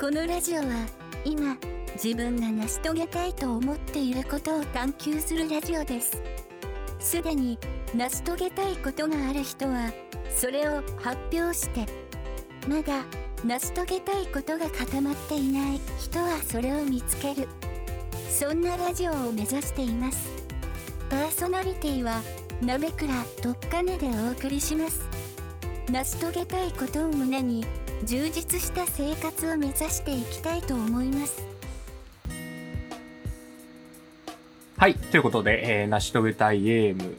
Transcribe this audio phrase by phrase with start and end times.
[0.00, 0.86] このラジオは
[1.24, 1.56] 今
[2.00, 6.22] 自分が成し遂げたいと思っていることを探求するラジオです。
[7.00, 7.58] すでに
[7.96, 9.92] 成し遂げたいことがある人は
[10.30, 11.84] それを発表して
[12.68, 13.04] まだ
[13.44, 17.48] 成し遂げたいことが固まっていない人はそれを見つける。
[18.30, 20.28] そんなラジオを目指しています。
[21.10, 22.22] パーソナリティは
[22.62, 23.12] 鍋倉
[23.42, 25.00] とっかねでお送りします。
[25.90, 27.66] 成し遂げたいことを胸に
[28.04, 31.48] 充実した生活を目指していきたいと思います
[34.78, 34.94] はい。
[34.94, 37.16] ということで、えー、成し遂げたいゲーム。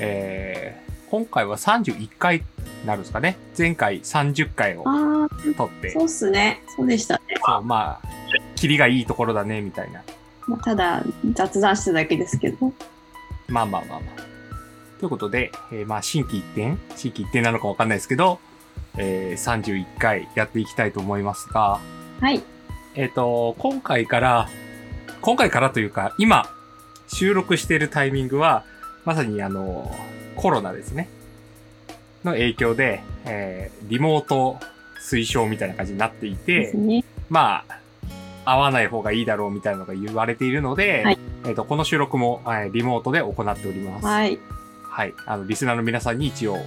[0.00, 3.36] えー、今回は31回になるんですかね。
[3.56, 5.90] 前回30回をああ、取って。
[5.90, 6.62] そうっすね。
[6.74, 7.20] そうでしたね。
[7.44, 8.08] そう、まあ、
[8.54, 10.02] キリがいいところだね、みたいな。
[10.46, 11.04] まあ、ただ、
[11.34, 12.72] 雑談しただけですけど。
[13.48, 14.20] まあまあまあまあ。
[14.98, 16.78] ということで、えーまあ、新規一点？
[16.96, 18.40] 新規一点なのかわかんないですけど、
[18.98, 21.80] えー、31回やっていきたいと思いますが、
[22.20, 22.42] はい。
[22.94, 24.48] えっ、と、今回から、
[25.20, 26.46] 今回からというか、今、
[27.08, 28.64] 収録しているタイミングは、
[29.04, 29.94] まさにあの、
[30.34, 31.08] コロナですね。
[32.24, 34.58] の影響で、えー、リモート
[35.00, 37.04] 推奨みたいな感じになっていでてす、ね。
[37.28, 37.80] まあ、
[38.44, 44.06] 会わない方がいいだろうみたいなのが言われているので、はいえっ、と、この収録も、はいリモートで行っております。
[44.06, 44.38] はい。
[44.82, 45.14] はい。
[45.26, 46.58] あの、リスナーの皆さんに一応、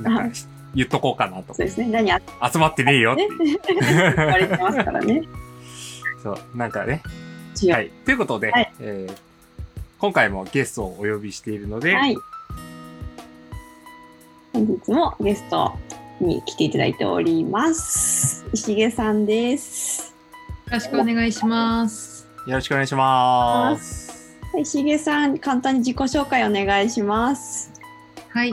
[0.00, 0.36] なんか、
[0.74, 1.66] 言っとこうかなとそう。
[1.66, 1.88] ですね。
[1.88, 2.10] 何
[2.52, 3.28] 集まってねえよって。
[3.74, 5.22] 言われてますからね。
[6.22, 7.02] そう、なんかね。
[7.70, 7.90] はい。
[8.04, 9.32] ということで、はいえー
[10.02, 12.16] 今回もゲストをお呼びしているので、はい。
[14.52, 15.78] 本日もゲスト
[16.20, 18.44] に来ていただいております。
[18.52, 20.12] 石毛さんです。
[20.66, 22.28] よろしくお願いします。
[22.48, 24.36] よろしくお願いします。
[24.58, 27.70] 石毛さん、簡単に自己紹介お願いします。
[28.30, 28.52] はい。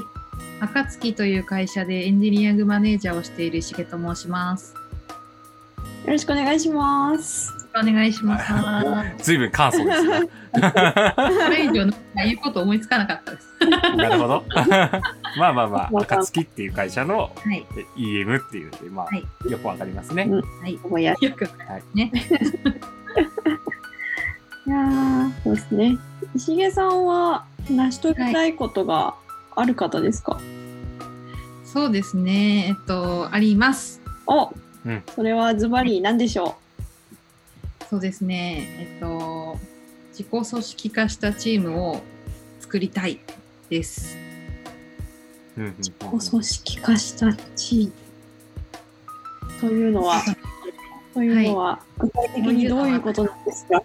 [0.60, 4.74] 暁という会社でエンジニアグマネージャーをしている石毛と申します。
[6.06, 7.52] よろしくお願いします。
[7.52, 8.40] よろしくお願いしま
[9.18, 9.24] す。
[9.24, 10.22] ずいぶん簡素ですね。
[10.22, 10.30] こ
[11.50, 13.48] れ以上言うこと思いつかなかったです。
[13.96, 14.44] なるほど。
[15.38, 17.66] まあまあまあ、わかん暁っていう会社のはい。
[17.78, 20.24] え EM っていうので、まあ、はいよくわかりますね。
[20.24, 20.78] うんはい。
[20.78, 22.12] 覚えやすよくはいね。
[24.68, 25.98] いやーそうですね。
[26.36, 29.16] 石毛さんは成し遂げたいことが
[29.56, 30.40] ある方ですか、
[31.72, 32.70] そうですね。
[32.70, 34.02] えっと、あります。
[34.26, 34.52] お、
[34.86, 36.58] うんそれはズバリ何でしょ
[37.90, 38.90] そうですね。
[38.92, 39.60] えっと、
[40.10, 42.02] 自己組織化したチームを
[42.60, 43.20] 作りたい
[43.70, 44.18] です。
[45.58, 47.92] うんうんう、組織化したチーム？
[49.60, 50.24] というのは、
[51.14, 53.84] というのは、具体的にどういうことなんですか、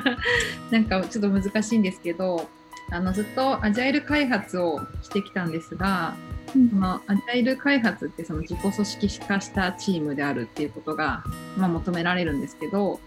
[0.70, 2.48] なんかちょっと難しいんですけど
[2.90, 6.14] あのずっとアジャイル開発をしてきたんですが、
[6.54, 11.24] うんそのアジャイル開発ってその自己組織化したチームであるっていうことが、
[11.56, 13.00] まあ、求められるんですけど、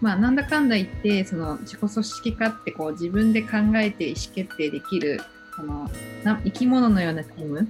[0.00, 5.20] まあ、なんだかんだ言ってその自己組織化ってこう自分で考えて意思決定できる
[5.56, 5.90] その
[6.24, 7.68] な生き物のようなチーム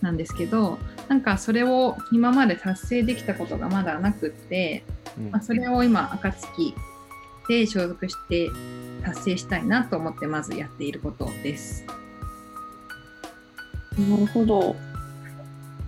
[0.00, 0.78] なんですけど
[1.08, 4.82] なんかそれを今まで達成できたことがまだなくって、
[5.18, 6.74] うんまあ、それを今暁
[7.48, 8.48] で所属して
[9.04, 11.84] 達成したいなと思ってまずやっていることです。
[13.98, 14.76] なるほど。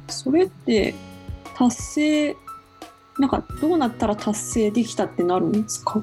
[0.09, 0.95] それって
[1.57, 2.37] 達成、
[3.19, 6.03] なんかどうなったら達成できたってなるんですか？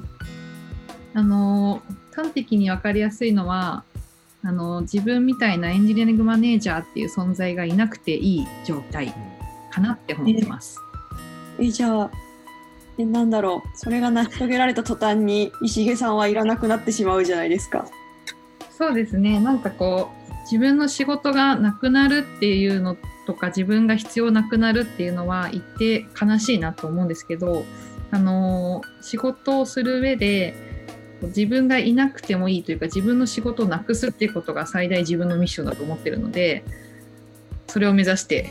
[1.14, 1.82] あの
[2.14, 3.84] 端的に分かりやすいのは
[4.42, 9.12] あの自分みたいなエンジニアリングマネージャーっていう存在がいなくていい状態
[9.70, 10.78] かなって思ってます。
[11.58, 12.10] え、じゃあ、
[12.96, 13.68] え、なんだろう。
[13.74, 17.86] それが成し遂げられた途端に石毛さんはいらなくなってしまうじゃないですか。
[18.70, 20.19] そうですねなんかこう
[20.50, 22.96] 自分の仕事がなくなるっていうの
[23.26, 27.64] とか自分が必要なくなるっていうのは一定悲しいなと思うんですけど
[28.10, 30.56] あの仕事をする上で
[31.22, 36.64] 自分がいなくてもいいというか自分の仕事をなくすっていうことが最大自分のミッションだと思ってるので
[37.68, 38.50] それを目指して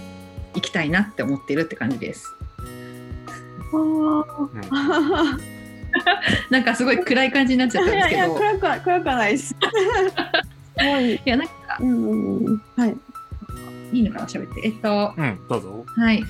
[0.56, 2.34] いきたいなって思ってるって感じです。
[6.50, 9.56] なんかすごい暗い感じになっちゃったんいやいや、ですけど暗くは暗くはないです。
[10.80, 12.62] いやなんかうん。
[12.76, 12.98] はい。
[13.92, 14.26] いいのかな？
[14.28, 14.62] 喋って。
[14.66, 15.86] えっとうん、どうぞ。
[15.88, 16.24] はい。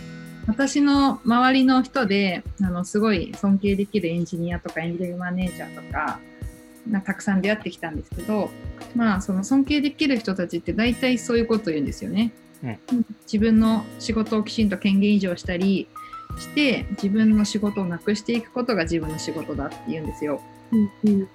[0.48, 6.20] 私の周りの人で、あの、すごい尊敬できるエンジニアとかエンジニアマネージャーとか、
[6.90, 8.50] なたくさん出会ってきたんですけど、
[8.96, 12.32] まあ、その尊敬できる人たちって大体そういうことを言うんですよね。
[12.64, 15.88] うん自分の仕事をきちんと権限移譲したり
[16.40, 20.42] して、自分の仕事をなくしていくことが自分の仕事だって言うんですよ。
[20.72, 21.30] うんうん。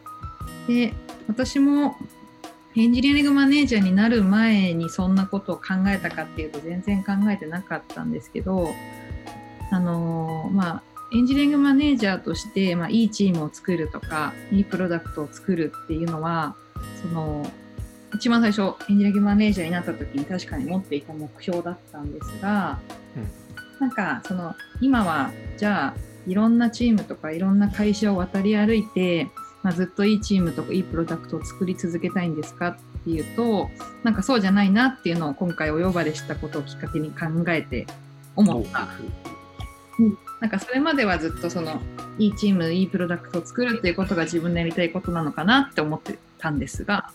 [0.66, 0.92] で
[1.28, 1.96] 私も
[2.76, 8.68] エンジニアリングマネージャーになる前にそんなことを考えたかっていうと全然考えてなかったんですけど
[9.70, 10.82] あのーまあ
[11.12, 16.56] エンジニアリングマネージャーとして、まあ、いいチームを作るとかいいプロダクトを作るっていうのは
[17.02, 17.48] その
[18.14, 22.80] 一番最初エンジニアリングマネージャーになった時に確かに持っていた目標だったんですが、
[23.80, 29.28] なんかその今はじゃあいろんなチームとかいろんな会社を渡り歩いて、
[29.64, 33.70] まあ、ずっといいチームとかいいプロダクトを作り続けたいんですかっていうと
[34.02, 37.86] なんかそうじゃないなっていうのを今回お呼ばれしたことをきっかけに考えて
[38.36, 38.88] 思った。
[40.40, 41.80] なんかそれまではずっとその
[42.18, 47.10] いいチームいいプロダクトを作るっていうことが自分のやりたいことなのかなって思ってたんですが、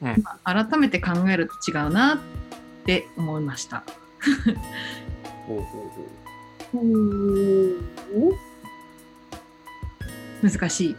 [0.00, 2.18] うんまあ改めて考えると違うなっ
[2.86, 3.82] て思いました。
[5.46, 5.90] ほうほ
[6.72, 6.80] う
[8.20, 8.49] ほう。
[10.42, 10.96] 難しい。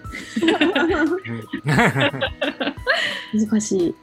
[3.33, 3.95] 難しい。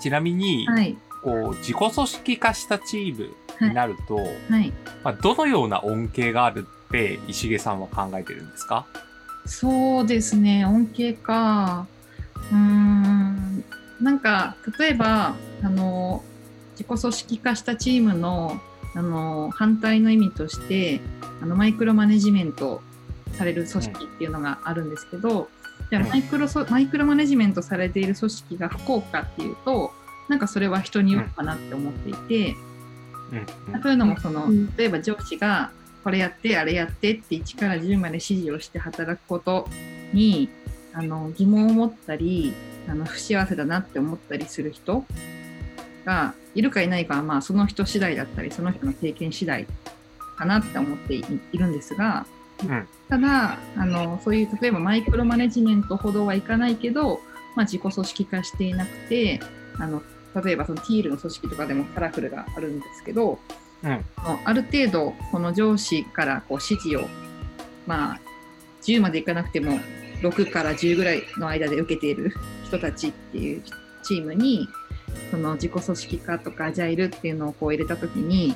[0.00, 0.96] ちなみに、はい。
[1.22, 3.18] こう、自己組織化したチー
[3.60, 4.72] ムになると、はい。
[5.02, 8.86] まあ、どのような恩恵があるって、石毛さんは考えてるんですか？
[9.46, 11.86] そうですね、恩恵か。
[12.52, 13.64] うーん、
[14.00, 16.22] なんか、例えば、あの、
[16.72, 18.60] 自己組織化したチームの、
[18.94, 21.00] あの、反対の意味として、
[21.42, 22.82] あの、マイクロマネジメント
[23.36, 25.48] される組織っていうのがあるんですけど、
[25.90, 29.92] じゃマイクロソ、マイクロマネジメントされている組織が不幸かっていうと、
[30.28, 32.56] なんかそれは人によるかなって思っていて、
[33.72, 33.80] うん。
[33.80, 34.74] というのもその、うん。
[34.76, 35.70] 例えば上司が
[36.06, 39.68] これやってあれやってって1から10まで指示をして働くこと
[40.12, 40.48] に
[40.92, 42.54] あの疑問を持ったり
[42.88, 45.04] あの不幸せだなって思ったりする人
[46.04, 49.66] がいるかいないかはまあその人次第だったりその人の経験次第
[50.38, 52.24] かなって思っていいるんですが、
[52.64, 52.88] うん。
[53.08, 57.20] ただあのそういう例えばマイクロマネジメントほどはいかないけど、
[57.54, 59.40] まあ、自己組織化していなくて
[59.78, 60.02] あの
[60.42, 63.38] 例えばそのティールの組織とかでもカラフルがあるんですけど、
[63.82, 64.04] うん。
[64.44, 67.08] ある程度この上司からこう指示を
[67.86, 68.20] まあ
[68.82, 69.78] 10までいかなくても
[70.22, 72.32] 6から10ぐらいの間で受けている
[72.64, 73.62] 人たちっていう
[74.02, 74.68] チームに
[75.30, 78.54] その自己組織化とかアジャイルっていうのをこう入れた時に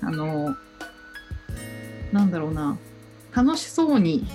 [0.00, 0.56] あの
[2.12, 2.78] なんだろうな
[3.34, 4.26] 楽しそうに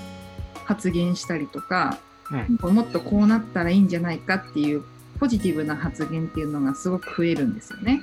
[0.65, 1.97] 発言したりとか、
[2.31, 4.83] うんもっとこうなったらいいんじゃないかっていう
[5.17, 8.01] ポジティブな発言っていうのがすごく増えるんですよね。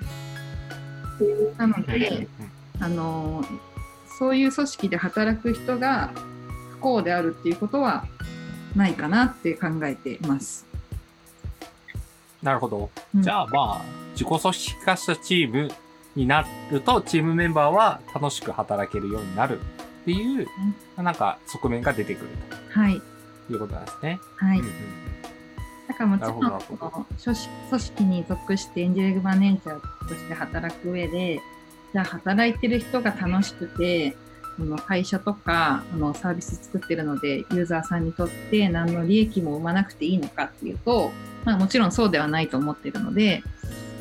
[1.58, 2.26] なので、
[2.80, 3.44] あの
[4.18, 6.10] そういう組織で働く人が
[6.70, 8.06] 不幸であるっていうことは
[8.74, 10.66] ないかなって考えています。
[12.42, 12.90] なるほど。
[13.14, 13.82] うんじゃあまあ、
[14.12, 15.70] 自己組織化したチーム
[16.14, 19.60] になると、チームメンバーは楽しく働けるようになる
[20.04, 20.46] っていう、
[21.02, 22.30] なんか側面が出てくる
[22.70, 23.00] はい、
[23.48, 24.20] ということなんですね。
[24.36, 24.58] はい。
[24.58, 24.72] うんうん。
[25.88, 31.40] だからもちろん組織に属してエンジニアリングマネージャーとして働く上で
[31.92, 34.16] じゃあ働いてる人が楽しくて
[34.56, 41.12] その会社とかあのサービス作ってるのでユーザーさんにとって何の利益も生まなくていいのかっていうと、
[41.44, 43.42] まあ、もちろんそうではないと思ってるので、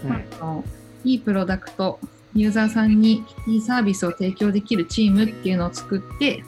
[0.04, 0.10] うん。
[0.10, 0.64] まああの
[1.04, 2.00] いいプロダクト
[2.36, 6.44] ユーザーさんにいいサービスを提供できるチームっていうのを作って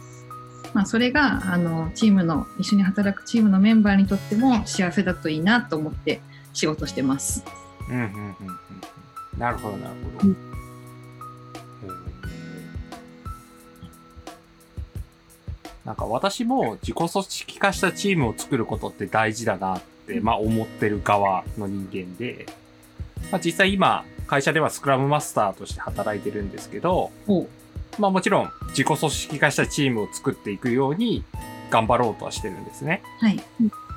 [0.75, 6.19] まあ、それがあのチームの一緒に働くチームのメンバーにとっても幸せだといいなと思って
[6.51, 7.45] 仕事してます。
[7.89, 8.35] うんうんうんうん
[9.33, 10.27] うんなるほど、なるほど。
[10.27, 10.37] うん
[15.85, 22.47] なんか私も自己組織化したチームを作ることって大事だなって、まあ思ってる側の人間で、
[23.31, 27.47] まあ実際今会社ではスクラムマスターとして働いてるんですけど、お
[27.99, 31.23] まあもちろん自己組織化したチームを作っていくように
[31.69, 33.01] 頑張ろうとはしてるんですね。
[33.19, 33.39] はい。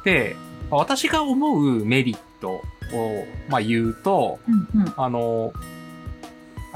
[0.04, 0.36] で、
[0.70, 2.62] まあ私が思うメリットを、
[3.48, 4.38] まあ、言うと、
[4.74, 4.94] うんうん。
[4.96, 5.52] あの、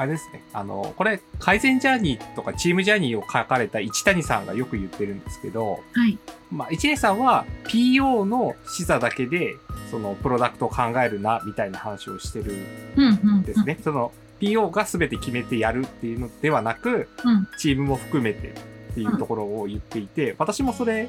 [0.02, 0.42] あれですね。
[0.52, 6.18] あの、これ、改善ジャーニーとかチームジャーニーを書かれた一谷さんがよく言ってるんですけど、はい。
[6.50, 9.54] まあ、一谷さんは PO の視座だけで、
[9.90, 12.54] その、プロダクトを考えるな、みたいな話をしてる
[12.96, 13.38] うんうん。
[13.38, 13.78] んですね。
[13.82, 17.48] その、PO が全て決めてやるっていうのではなく、うん。
[17.58, 18.48] チームも含めて
[18.90, 21.08] っていうところを言っていて、私もそれ、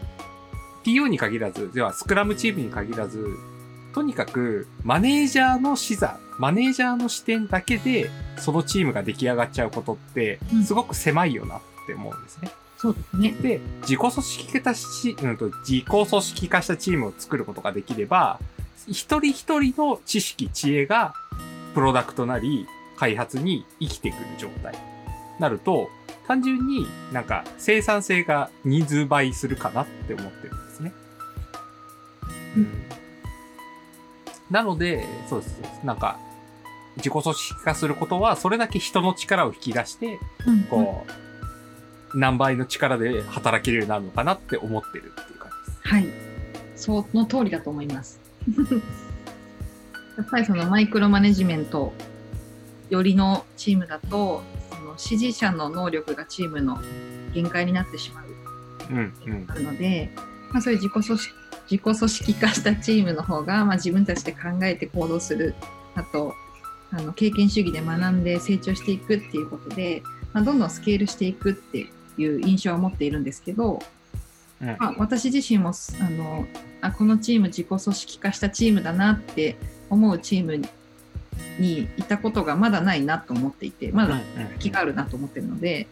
[0.86, 3.26] PO に限らず、ではスクラムチームに限らず、
[3.94, 12.52] とにかくマネージャーの視座、マネージャーの視点だけで、そのチームが出来上がっちゃうことってう、んすごく狭いよなって思うんですね。
[12.78, 13.32] そうですね。
[13.42, 18.40] で、自己組織化し、うんと、自己組織化したチームを作ることができれば、
[18.88, 21.14] 一人一人の知識、知恵が、
[21.74, 24.76] プロダクトなり、開発に生きてくる状態。
[25.40, 25.90] なると、
[26.28, 30.94] 単純になんか生産性が人数倍するかなって思ってるんですね。
[32.58, 33.03] うん
[34.54, 35.60] なので、そうです。
[35.84, 36.20] なんか、
[36.98, 40.64] 自己組織化することは、それだけ人の力を引き出して、うん。
[40.66, 41.08] こ
[42.14, 45.88] う、何倍の力で働けるようになるのかなって思ってるっていう感じです。
[45.88, 46.08] はい。
[46.76, 48.20] その通りだと思います。
[50.18, 51.92] やっぱりそのマイクロマネジメント
[52.92, 56.80] よりのチームだと、その指示者の能力がチームの
[57.34, 58.26] 限界になってしまう
[58.92, 60.12] うんうんあるので、
[60.52, 65.56] まあ、そういう自己組織自己組織化したチームの方が、まあ、自分たちで考えて行動する
[65.96, 66.34] あと
[66.92, 73.80] あの経験主義で学んで成長していくっていうことで、まあ、どんどんスケールしていくっていう印象を持っているんですけど、
[74.62, 74.68] うん。
[74.80, 76.46] まあ、私自身もあの
[76.82, 79.58] あこのチーム自己組織化したチームだなって
[79.90, 80.68] 思うチームに
[81.58, 84.22] にいたことがまだないなと思っていてまだ
[84.60, 85.88] 気があるなと思ってるので、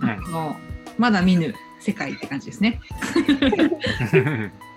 [0.00, 0.10] うん。
[0.10, 0.56] あの
[0.98, 2.80] まだ見ぬ世界って感じですね。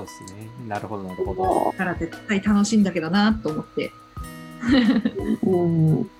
[0.00, 0.48] うんそうですね。
[0.66, 1.72] なるほどなるほど。
[1.72, 3.92] だから絶対楽しいんだけどなと思って。
[5.42, 6.10] うん。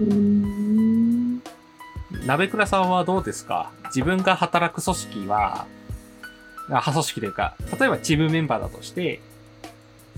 [0.00, 1.42] うん。
[2.26, 3.70] 鍋倉さんはどうですか？
[3.86, 5.66] 自分が働く組織は、あ
[6.66, 9.20] 派組織というか、例えばチームメンバーだとして、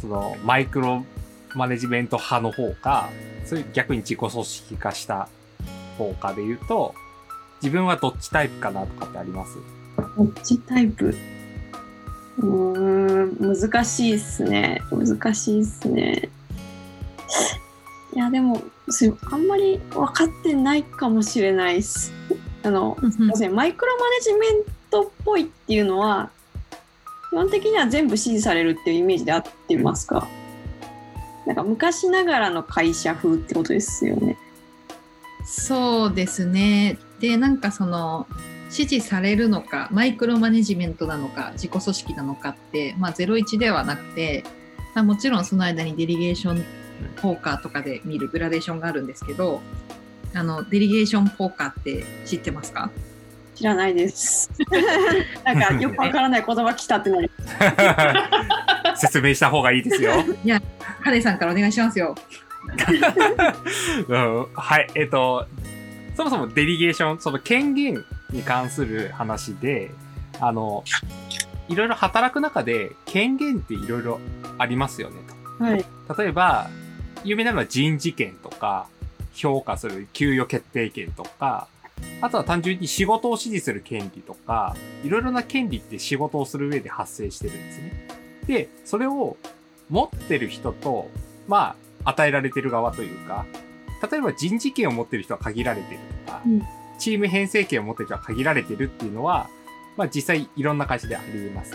[0.00, 1.04] そのマイクロ
[1.54, 3.08] マネジメント派の方か、
[3.46, 5.28] そういう逆に自己組織化した
[5.96, 6.94] 方かで言うと、
[7.64, 9.56] 自分はどっちタイプかなとかってあります？
[9.96, 11.16] こっちタイプ？
[12.36, 14.82] うーん、難しいっすね。
[14.90, 16.28] 難しいっすね。
[18.14, 22.12] いや、でも、すあんまり分かってないかもしれないっす。
[22.64, 24.50] あの、すいません、マイクロマネジメン
[24.90, 26.30] トっぽいっていうのは、
[27.30, 30.28] 基本的には全部指示されるっていうイメージで合ってますか？
[31.46, 34.36] なんか昔ながらの会社風ってことですよね。
[35.46, 36.98] そうですね。
[37.20, 38.26] で、なんかその、
[38.70, 44.44] 指示されるのか、マイクロマネジメントなのか、自己組織なのかって、まあ、01ではなくて、
[44.94, 46.64] まあ、もちろんその間にデリゲーション
[47.16, 49.60] ポーカーとかで見るグラデーションがあるんですけど、
[50.34, 52.90] あの、デリゲーションポーカーって知ってますか？
[53.54, 54.50] 知らないです。
[55.44, 57.30] なんかよくわからない言葉来たってなる。
[58.96, 60.12] 説明した方がいいですよ。
[61.00, 62.16] ハレさんからお願いしますよ。
[64.08, 65.46] うんはい、えっ、と、
[66.14, 69.90] そもそもデリゲーション、その権限に関する話で、
[70.40, 70.84] あの、
[71.68, 74.20] いろいろ働く中で権限っていろいろ
[74.58, 75.16] ありますよね
[75.58, 75.84] はい。
[76.08, 76.22] と。
[76.22, 76.68] 例えば、
[77.24, 78.86] 有名なのは人事権とか、
[79.34, 81.66] 評価する給与決定権とか、
[82.20, 88.08] あとは単純に仕事を指示する権利とか、いろいろな権利って仕事をする上で発生してるんですね。
[88.46, 89.36] で、それを
[89.90, 91.10] 持ってる人と、
[91.48, 93.46] まあ、与えられてる側というか、
[94.02, 96.62] 例えば人事権を持ってる人は限られてるとか、うん
[96.98, 99.48] チーム編成権を持ってる人は限られてるっていうのは、
[99.96, 101.74] まあ実際いろんな会社であり得ます。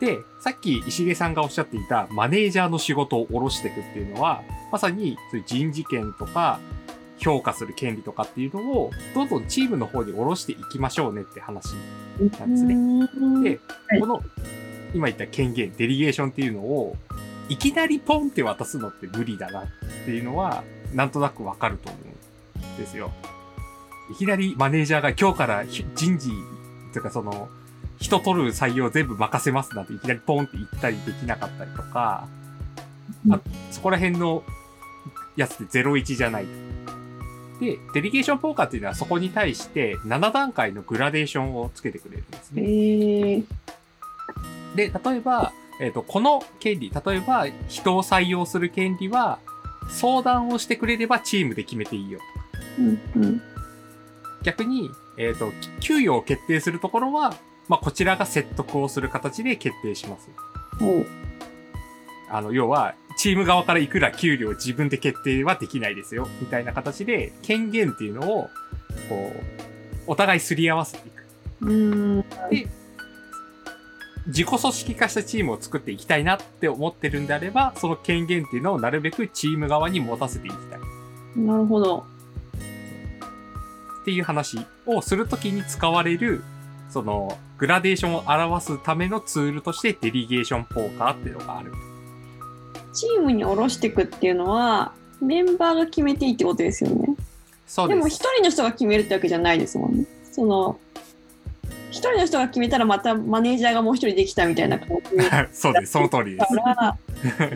[0.00, 6.58] で、さっき石毛さんがおっしゃっていたマネージャーの仕事を下ろしていくっていうのは、まさにそういう人事権とか
[7.18, 11.74] 評価する権利とかっていうのを、どんどんチームの方に下ろしていきましょうねって話
[12.38, 12.74] なんですね。
[12.74, 13.08] ね
[13.44, 14.22] で、はいこの、
[14.92, 16.96] 今言った権限、デリゲーションっていうのを、
[17.48, 19.66] いきなりポンって渡すのって無理だなっ
[20.04, 23.10] ていうのは、なんとなくわかると思うんですよ。
[24.10, 26.30] いきなりマネージャーが今日からひ人事、
[26.92, 27.48] というかその、
[27.98, 32.28] 人取る採用全部任せますなんていきなりポンって言ったりできなかったりとか、
[33.30, 34.42] あそこら辺の
[35.36, 36.46] やつって01じゃない。
[37.60, 42.62] で、デリゲーションポーカーっていうのはそこに対して7段階のグラデーションをつけてくれるんですえね。
[42.66, 43.44] ー、
[44.74, 49.38] で、例えば、えっ、と、この権利、例えば人を採用する権利は、
[49.92, 52.20] 相談をしてくれればチームで決めていいよ。
[52.78, 53.42] うんうん
[54.42, 57.34] 逆に、えっ、と、給与を決定するところは、
[57.68, 60.28] まあ、こちらが説得をする形で決定します。
[62.28, 68.50] あの、要は、チーム側からいくら給料を自分で決定はできないですよ、みたいな形で、権限っていうのを、
[69.08, 69.42] こう、
[70.06, 71.24] お互いすり合わせていく。
[71.60, 72.24] うーん
[74.26, 80.80] 自己組織化したチームを作っていきたいなって思ってるんであれば、その権限っていうのをなるべくチーム側に持たせていきたい。
[81.36, 82.04] なるほど。
[84.02, 86.42] っていう話をするときに使われる、
[86.90, 91.72] その、グラデーションを表すためのツールとしてデリゲーションポーカーっていうのがある。
[92.92, 97.16] チームに下ろしていくっていうのはメンバーが決めていいってことですよね。
[97.66, 97.96] そうです。
[97.96, 100.06] でも一人の人が決めるってわけじゃないですもんね。
[100.30, 100.78] その
[101.92, 105.92] 一人の人が決めたらまたマネージャーがもう一人できたみたいな感じだ そうです。
[105.92, 106.56] その通りでかす。
[106.56, 106.96] ら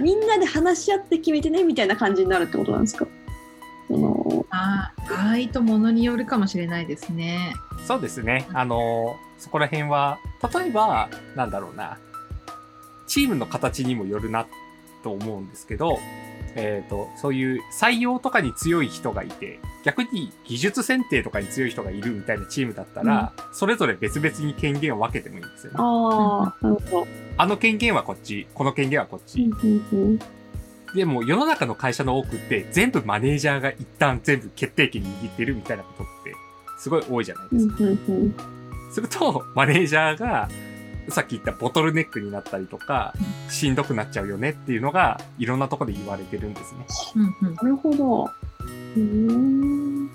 [0.00, 3.07] みんなで話し合って決めてねみたいな感じになるってことなんですか？
[3.88, 7.52] そのああ、場合とものによるかもしれないですね。
[7.87, 8.47] そうですね。
[8.52, 10.19] あの、そこら辺は、
[10.55, 11.99] 例えば、なんだろうな、
[13.07, 14.47] チームの形にもよるな
[15.05, 15.99] と思うんですけど、
[16.57, 25.79] えっ、と、そういう採用とかに強い人がいて、逆に技術選定とかに強い人がいるみたいなチームだったら、それぞれ別々に権限を分けてもいいんですよね。
[25.79, 27.07] ああ、なるほど。
[27.37, 29.43] あの権限はこっち、この権限はこっち。
[29.43, 30.19] うん
[30.95, 36.35] でも世の中の会社の多くって全部マネージャーが一旦全部決定権握ってるみたいなことって
[36.79, 37.75] すごい多いじゃないですか。
[38.93, 40.49] すると、マネージャーが
[41.09, 43.15] さっき言ったボトルネックになったりとか、
[43.49, 46.87] しんどくなっちゃうよねっていうのがいろんなところで言われてるんですね。
[47.17, 48.31] うんうんなるほど。
[48.97, 50.11] うん。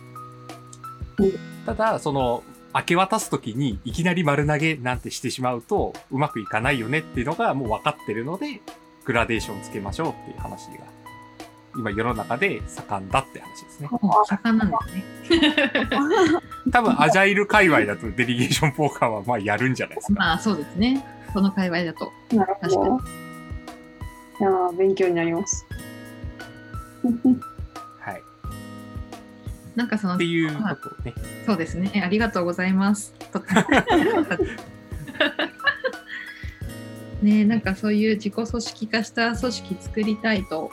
[1.66, 2.44] ただ、その、
[2.74, 8.62] 明け渡すときにいきなり丸投げなんてしてしまうとうまくいかないよねっていうのがもう分かってるので、
[9.06, 11.01] グラデーションつけましょうっていう話が、
[11.76, 13.90] 今世の中で盛んだって話ですね。
[13.90, 14.78] 盛んなんで
[15.26, 15.56] すね。
[16.72, 20.20] 多分、アジャイル界隈だとデリゲーションポーカーはまあやるんじゃないですか。
[20.20, 21.06] まあそうですね。
[21.34, 22.12] この界隈だと。
[22.34, 23.00] なるほど。
[24.40, 25.66] いやー勉強になります。
[28.00, 28.24] はい。
[29.76, 31.14] なんかそのっていうことをね。
[31.46, 32.02] そうですね。
[32.04, 33.14] ありがとうございます。
[37.22, 40.72] ねなんかそういう自己組織化した組織作りたいと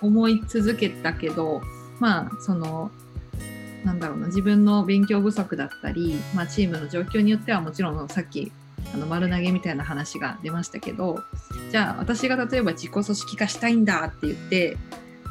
[0.00, 1.62] 思い続けたけど、
[2.00, 2.90] まあその
[3.84, 8.50] なんだろうな自分の勉強不足だったり、まあ、チームの状況によってはもちろんさっき
[8.94, 11.18] あの丸投げみたいな話が出ましたけど
[11.70, 14.76] じゃあ私が例えば自己組織化したいんだって言って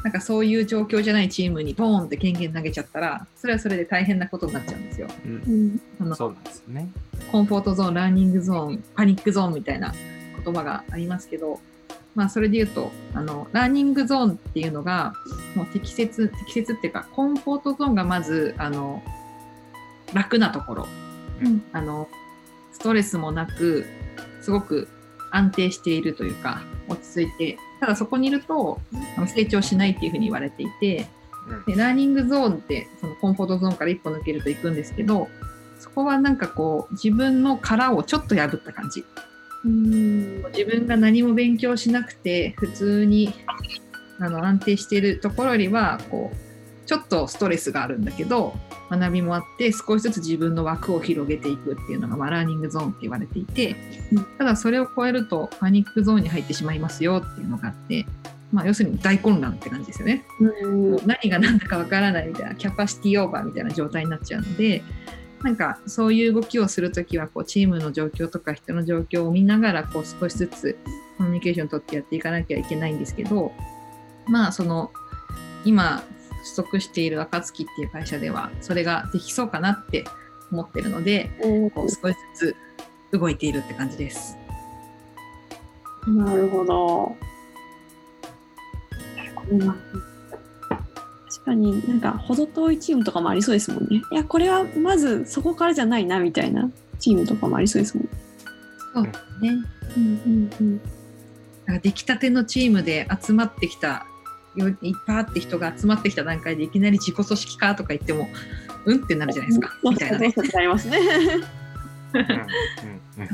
[0.04, 5.08] なんかそういう状況じゃないチームにボーンって権限投げちゃったらそれはそれで大変なことになっちゃうんですよ。
[5.24, 5.80] うんうん。
[5.98, 6.90] あのそうですよね。
[7.32, 9.94] comfort zone、learning zone、panic zone みたいな
[10.44, 11.58] 言葉がありますけど、
[12.14, 15.14] まあ、それで言うと、あの、 learning zone っていうのが、
[15.54, 19.02] もう適切、適切っていうか、コンフォートゾーンがまず、あの、
[20.12, 20.88] 楽なところ。
[21.42, 21.62] うん。
[21.72, 22.08] あの、
[22.72, 23.86] ストレスもなく、
[24.40, 24.88] すごく
[25.32, 28.80] 安定しているというか、落ち着いて、ただそこにいると、
[29.16, 31.08] あの成長しないっていうふうに言われていて、
[31.48, 31.64] うん。
[31.64, 35.28] でラーニングゾーンってそのコンフォートゾーンから一歩抜けると行くんですけど
[35.78, 39.04] そこはなんかこう自分の殻をちょっと破った感じ
[39.64, 40.44] うん。
[40.52, 43.34] 自分が何も勉強しなくて普通に
[44.18, 48.54] あの安定しているところよりはこうちょっとストレスがあるんだけど
[48.90, 53.76] 学びもあって少しずつ自分の枠を広げていくっていうのが、まあ、ラーニングゾーンって言われていて
[54.12, 58.06] うんただそれを超えるとパニックゾーンに入ってしまいますよっていうのがあって、
[58.52, 60.24] まあ、要するに大混乱って感じですよね。
[61.06, 64.82] 何が何だかわからないみたいなキャパシティオーバーみたいな状態になっちゃうので
[65.44, 70.78] なんかそういう動きをするときはこうチームの状況とか人の状況を見ながらこう少しずつ
[71.18, 73.52] コミュニケーションを取ってやっていかなきゃいけないんですけど
[74.26, 74.90] まあその
[75.66, 76.02] 今
[76.56, 80.06] 取得している暁っていう会社ではそれができそうかなって
[80.50, 81.30] 思ってるので
[81.74, 82.54] こう少しず
[83.12, 84.38] つ動いているって感じです。
[86.06, 87.16] なるほど。
[91.44, 94.02] かになんか程遠いチームとかもありそうですもんね。
[94.10, 98.10] いやこれはまずそこからじゃないなみたいなチームとかもありそうですもんね。
[98.94, 99.50] そうですね
[99.96, 100.80] うんうんうん。
[101.66, 104.06] なんか出来たてのチームで集まってきた
[104.56, 104.76] よいっ
[105.06, 108.28] ぱいあって人が集まってきた段階でいきなり自己組織化とか言っても
[108.84, 110.34] うんってなるじゃないですかみたいなね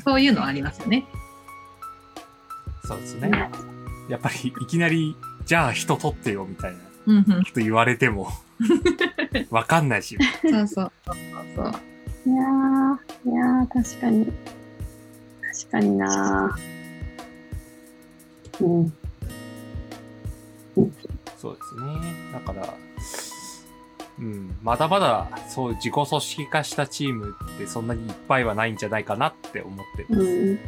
[0.04, 1.06] そういうのはありますよね。
[2.84, 3.30] そうですね。
[4.08, 5.14] やっぱりいきなり、
[5.46, 8.28] じゃあ人取ってよみたいなこうんうん、と言われても、
[9.50, 10.16] わかんないし。
[10.42, 11.16] そうそうそう
[11.56, 11.74] そう
[12.26, 18.92] いやーいやー確かに確かになーうん
[21.36, 22.32] そうですね。
[22.32, 22.74] だから、
[24.18, 30.20] うん、まだまだそう自己組織化したチームってそんなにいっぱいはないんじゃないかなって思ってる。
[30.20, 30.58] うん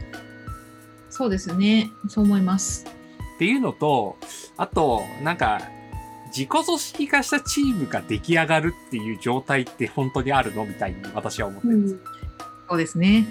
[1.12, 1.90] そうですね。
[2.08, 2.86] そう思います。
[3.34, 4.16] っていうのと、
[4.56, 5.60] あと、なんか、
[6.34, 11.98] 自己組織化したチームが出来上がるっていう状態って本当にあるのみたいに私は思ってるんです。
[12.68, 13.26] そうですね。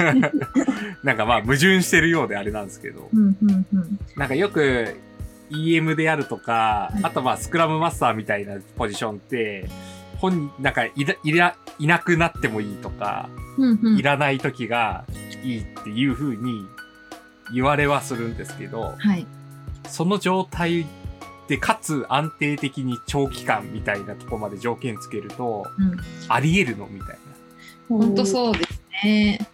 [1.02, 3.98] なんかまあ矛盾してるようであれなんですけど、うんうんうん。
[4.14, 4.94] なんかよく
[5.50, 9.68] EM であるとかはい、あとまあスクラムマスターみたいなポジションって、
[10.18, 15.06] 本人、なんかいら、いら、いなくなってもいいとか、うんうんいらない時が
[15.42, 16.66] いいっていう風に
[17.54, 19.26] 言われはするんですけど、はい。
[19.88, 20.84] その状態
[21.48, 25.96] でかつ安定的に長期間みたいなとこまで条件つけると、うん。
[26.28, 26.86] あり得るの？
[26.86, 27.16] みたいな。
[27.88, 29.48] 本当そうですね。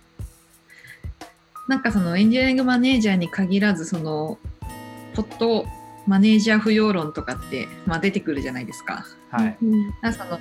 [1.69, 4.39] なんかそのエンジニアリングマネージャーに限らずその
[5.15, 5.67] ポット
[6.07, 9.07] マネージャー不要論とかって、まあ、出てくるじゃないですか。
[9.31, 9.57] はい。
[10.13, 10.41] その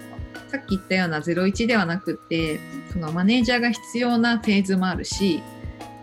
[0.50, 2.60] さっき言ったような01ではなくて
[2.92, 5.42] そのマネージャーが必要なフェーズもあるし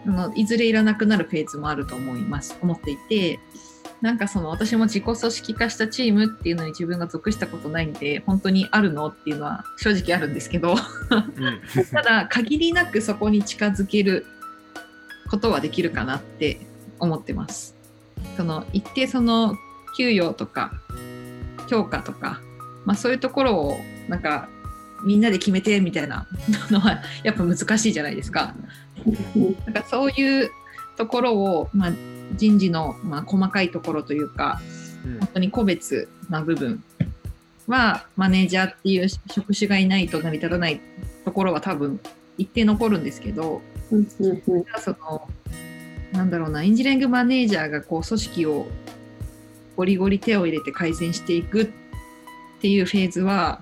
[0.06, 3.40] あのいずれいらなくなるフェーズもあると思います思っていて
[4.00, 11.60] なんかその私も自己組織化したチームっていうのに自分が属したことないんで本当にあるのっていうのは正直あるんですけどうん。
[11.90, 14.26] ただ限りなくそこに近づける
[15.30, 16.60] ことはできるかなって
[17.00, 17.76] 思ってます。
[18.36, 19.56] その一定その
[19.96, 20.72] 給与とか
[21.68, 22.40] 評価とか、
[22.84, 24.48] まあ、そういうところをなんか
[25.04, 26.26] みんなで決めてみたいな
[26.70, 28.54] のはやっぱ難しいじゃないですか。
[29.64, 30.50] なんかそういう
[30.96, 31.92] ところを、まあ、
[32.36, 34.60] 人事の、まあ、細かいところというか
[35.04, 36.82] うん本当に個別な部分
[37.66, 40.80] はマネージャーっていう職種がいないと成り立たない
[41.24, 42.00] ところは多分
[42.38, 43.60] 一定残るんですけど
[43.90, 45.28] うんその
[46.12, 48.66] なんだろうなエンジニアリングマネージャーがこう組織を
[49.76, 51.68] ゴリゴリ手を入れて改善していくっ
[52.60, 53.60] ていうフェーズは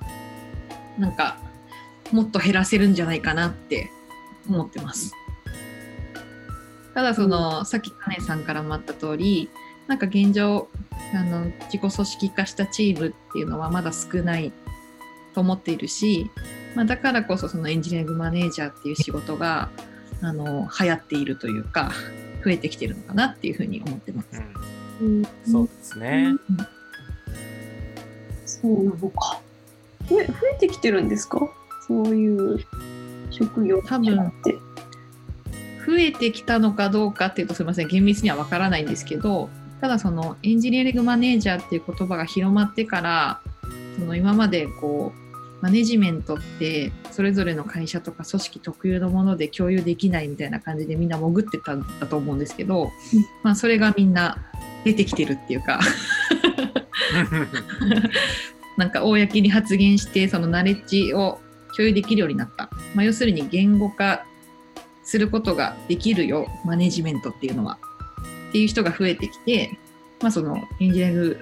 [0.99, 1.37] なんか
[2.13, 3.91] もっと減らせるんじゃないかなって
[4.49, 5.13] 思ってます。
[6.97, 9.51] ただその、さっきカネさんからもあった通り
[9.87, 10.69] なんか現状
[11.15, 14.51] あの自己組織化したチームっていうのはまだ少ない
[15.35, 16.31] と思っているし、
[16.75, 19.69] まあ、だからこそそのエンジニアリングマネージャーっていう仕事が
[20.23, 21.93] あの流行っているというか
[22.43, 24.29] 増えてきてるのかなっていうふうに思ってます。
[25.03, 26.35] うんうんそうですね。
[28.47, 29.43] そうなのか。
[30.09, 31.41] 増え増えてきてるんですか？
[31.87, 32.59] そういう
[33.31, 34.57] 職業多分って。
[35.97, 39.49] 増えてきたのかどうかっていうとすみません厳密には分からないんですけど
[39.81, 43.41] ただそのエンジニアリングマネージャーっていう言葉が広まってから
[43.99, 52.91] その今までこうマネジメントってそれぞれの会社とか組織特有のもので共有できないみたいな感じでみんな潜ってたんだと思うんですけど、
[53.43, 54.37] まあ、それがみんな
[54.85, 55.81] 出てきてるっていうか
[58.77, 61.41] なんか公に発言してそのナレッジを
[61.75, 64.27] 共有できるようになった、まあ、要するに言語化
[65.07, 67.79] することができるよマネジメントっていうのは
[68.49, 69.79] っていう人が増えてきて、
[70.21, 71.39] まあ、そのエンジニアリング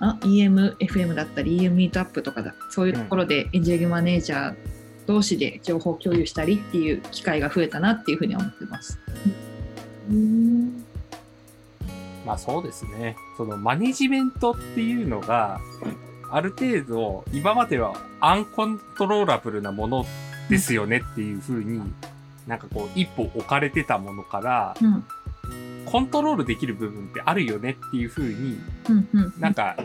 [0.00, 4.56] あ EMFM だったり EM ミートアップとかだそういうところでエンジニアリングマネージャー
[5.06, 8.98] 同士で情報共有したりっていう機会が増えたなっていうふうには思ってます。
[10.10, 10.84] うん
[12.24, 13.16] まあそうですね。
[13.36, 15.60] そのマネジメントっていうのが、
[16.30, 20.06] ある程度、今まではアンコントローラブルなもの
[20.48, 21.82] ですよねっていう風に、
[22.46, 25.04] なんかこう一歩置かれてたものから、うん。
[25.84, 29.76] コントロールできる部分ってあるよねっていう風に、うんうんなんか、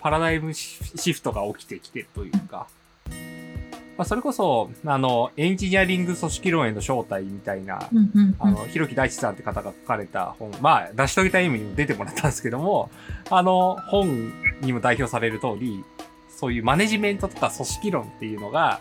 [0.00, 2.66] パラダイムシフトが起きてきてるというか、
[3.96, 12.90] まあそれこそ、あの、エンジニアリング組織論への正体みたいな、うんうんあの、ひろき大地さんって方が書かれた本、まあ、成し遂げた意味にも出てもらったんですけども、
[13.30, 15.84] あの、本にも代表される通り、
[16.28, 18.80] そういうマネジメントとか組織論っていうのが、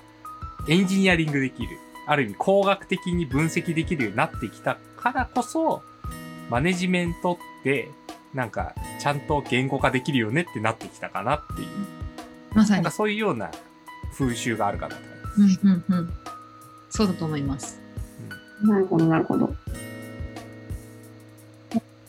[0.68, 1.78] エンジニアリングできる。
[2.06, 5.82] ある意味工学的に分析できるようになってきたからこそ、
[6.50, 7.89] マネジメントって、
[8.34, 11.68] なんか、ちゃんと言語化できるよねってなってきたかなっていう、
[12.54, 12.92] まさになんか。
[12.92, 13.52] そういうような
[14.18, 15.60] 風習があるかなと思います。
[15.63, 16.13] うんうんうん。
[16.89, 17.80] そうだと思います。
[18.63, 19.56] なるほど、なるほど。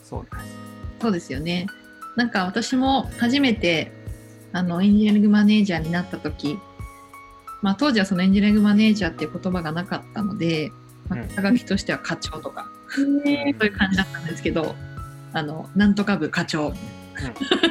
[0.03, 0.55] そうです。
[1.01, 1.67] そうですよね。
[2.15, 3.91] なんか私も初めて
[4.53, 6.57] あのエンジニアリングマネージャーになった時、
[7.65, 10.71] まあ、当時はそのエンジニアリングマネージャーっていう言葉がなかったので、
[11.09, 11.27] まあうん。
[11.29, 12.69] 肩書きとしては課長とか、
[13.25, 14.75] へそういう感じだったんですけど、
[15.33, 16.75] あのなんとか部課長。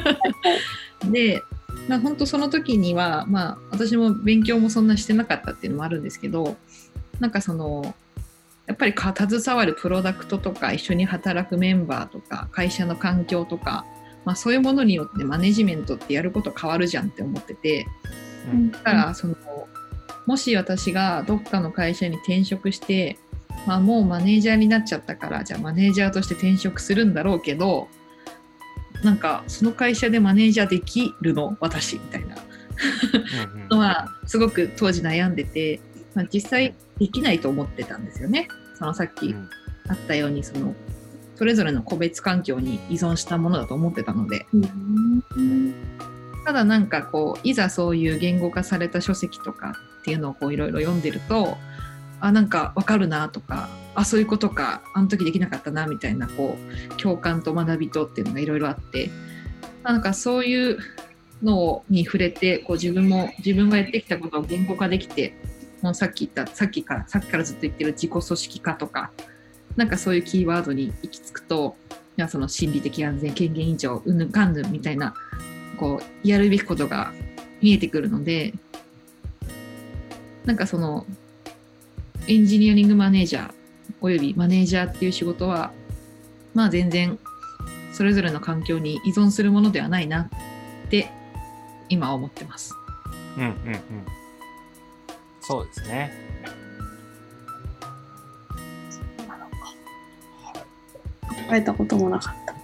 [1.13, 1.41] で、
[1.87, 6.57] まあ、本当その時には、まあ、私も勉強もそんなしてなかったっていうのもあるんですけど
[7.21, 7.95] なんかその
[8.67, 13.85] やっぱりか携わるプロダクトとか一緒に働くメンバーとか会社の環境とか、
[14.25, 17.87] まあ、そういうものによってマネジメントってやること変わるじゃんって思ってて
[18.51, 18.71] うん。
[18.73, 19.37] だからその
[20.27, 23.19] もし私がどっかの会社に転職して、
[23.67, 27.89] まあ、もうマネージャーになっちゃったからじゃあマネージャーとして転職するんだろうけど
[29.03, 31.57] なんかその会社でマネージャーできるの？
[31.61, 32.37] 私みたいな。
[33.71, 35.81] のはすごく当時悩んでて、
[36.15, 38.49] まあ、実際できないと思ってたんですよね。
[38.79, 39.49] そのさっきうん。
[39.87, 40.75] あったようにその
[41.37, 44.47] それぞれの個別環境に依存したものだと思ってたので。
[44.55, 44.59] う
[45.41, 45.75] ん。
[46.47, 51.57] ただなんかこういざそういう言語化された書籍とかっていうのをいろいろ読んでると
[52.21, 56.59] あなんかわかるなとかあそういうことかあの時できなかったなみたいなこ
[56.91, 59.09] う共感と学びとっていうのがいろいろあって
[59.83, 60.79] なんかそういう
[61.43, 65.35] のに触れてこう自分も自分がやってきたことを言語化できて
[65.81, 69.11] もうさっき言ったさっきからさっきからずっと言ってる自己組織化とか
[69.77, 71.77] なんかそういうキーワードに行き着くと
[72.19, 75.15] いやその心理的安全権限以上うぬかんぬみたいな
[75.79, 77.13] こうやるべきことが
[77.61, 78.55] 見えてくるので
[80.45, 81.07] なんかその
[82.27, 83.55] エンジニアリングマネージャー
[84.01, 85.73] およびマネージャーっていう仕事は
[86.55, 87.19] まあ全然
[87.93, 91.11] それぞれの環境に依存するものではないなって
[91.89, 92.75] 今は思ってます。
[93.37, 93.55] うんうんうん。
[95.41, 96.11] そうですね。
[101.49, 102.55] 考えたこともなかった。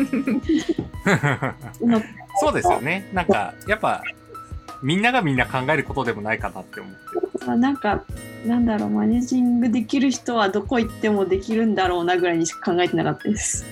[2.40, 3.08] そうですよね。
[3.12, 4.02] なんか、やっぱ、
[4.82, 7.46] みんながみんな考えることでもないかなって思って。
[7.46, 8.04] まあなんか
[8.46, 13.64] なんだろうマネージングできる人はどこ行ってもできるんだろうなぐらいにしか考えてなかったです。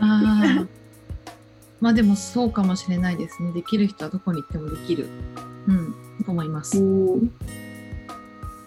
[0.00, 0.66] ああ。
[1.80, 3.52] まあでもそうかもしれないですね。
[3.52, 5.08] できる人はどこに行ってもできる。
[5.68, 6.80] うん、と思いまうす。
[6.80, 7.30] ん。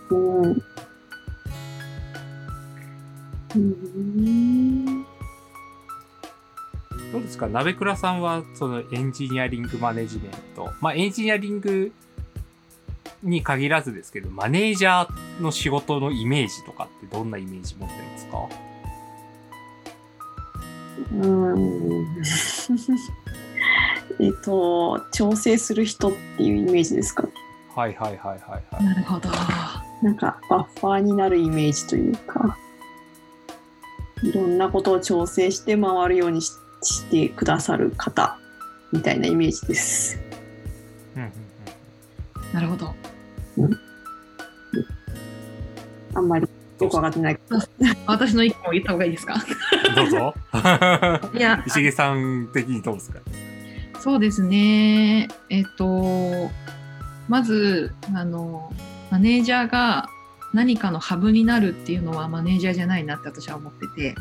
[0.10, 0.64] うん。
[3.56, 5.06] うん。
[7.12, 7.48] どうですか？
[7.48, 10.72] 鍋倉さんは、そのエンジニアリングマネジメント。
[10.80, 11.92] まあ、エンジニアリング
[13.24, 18.50] に限らずですけど、マネージャーの仕事のイメージとかってどんなイメージ持ってますか？
[21.14, 22.18] うん。
[24.20, 27.24] えっと調整する人っていうイメージですか？
[27.24, 27.30] ね。
[27.76, 28.84] はいはいはいはいはい。
[28.86, 29.30] なるほど。
[30.02, 32.58] なんかバッファーになるイメージというか、
[34.24, 36.52] いろんなことを調整して回るようにし
[36.84, 38.38] してくださる方
[38.92, 40.20] みたいなイメージです。
[41.16, 41.32] うんうんうん
[42.54, 42.94] なるほど。
[46.14, 46.48] あんまり
[46.82, 47.40] よくわかってない。
[48.06, 49.36] 私の意見を言った方がいいですか？
[49.96, 50.34] どうぞ。
[51.34, 53.20] いや、石毛さん的にどうですか？
[54.02, 55.30] そうですね。
[55.50, 56.52] えっと、
[57.30, 58.74] まず、あの、
[59.12, 60.10] マネージャーが
[60.54, 64.14] 何かのハブになるっていうのはマネージャーじゃないなって私は思ってて、へ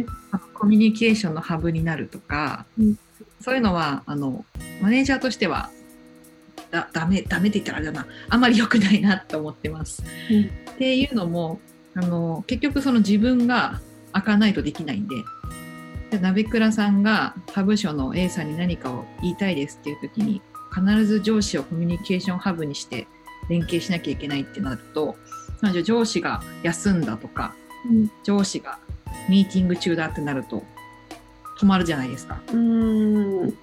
[0.00, 0.06] ー。
[0.54, 2.98] コミュニケーションのハブになるとか、うん。
[3.40, 4.44] そういうのは、あの、
[4.82, 5.70] マネージャーとしては、
[6.70, 10.02] だダメ、ダメって言ったらあれだな、あんまり良くないなって思ってます。
[10.30, 10.44] うん。
[10.44, 11.60] っていうのも、
[11.94, 13.80] あの、結局その自分が
[14.12, 15.16] 開かないとできないんで、
[16.10, 20.42] で鍋倉さんがハブ所の A さんに何かを言いたいですっていう時に
[20.74, 23.06] 必ず上司をコミュニケーションハブにして
[23.48, 25.16] 連携しなきゃいけないってなると
[25.62, 27.54] まあじゃあ上司が休んだとか
[27.88, 28.78] うん上司が
[29.28, 30.62] ミーティング中だってなると
[31.58, 32.40] 止まるじゃないですか。
[32.48, 33.54] うーん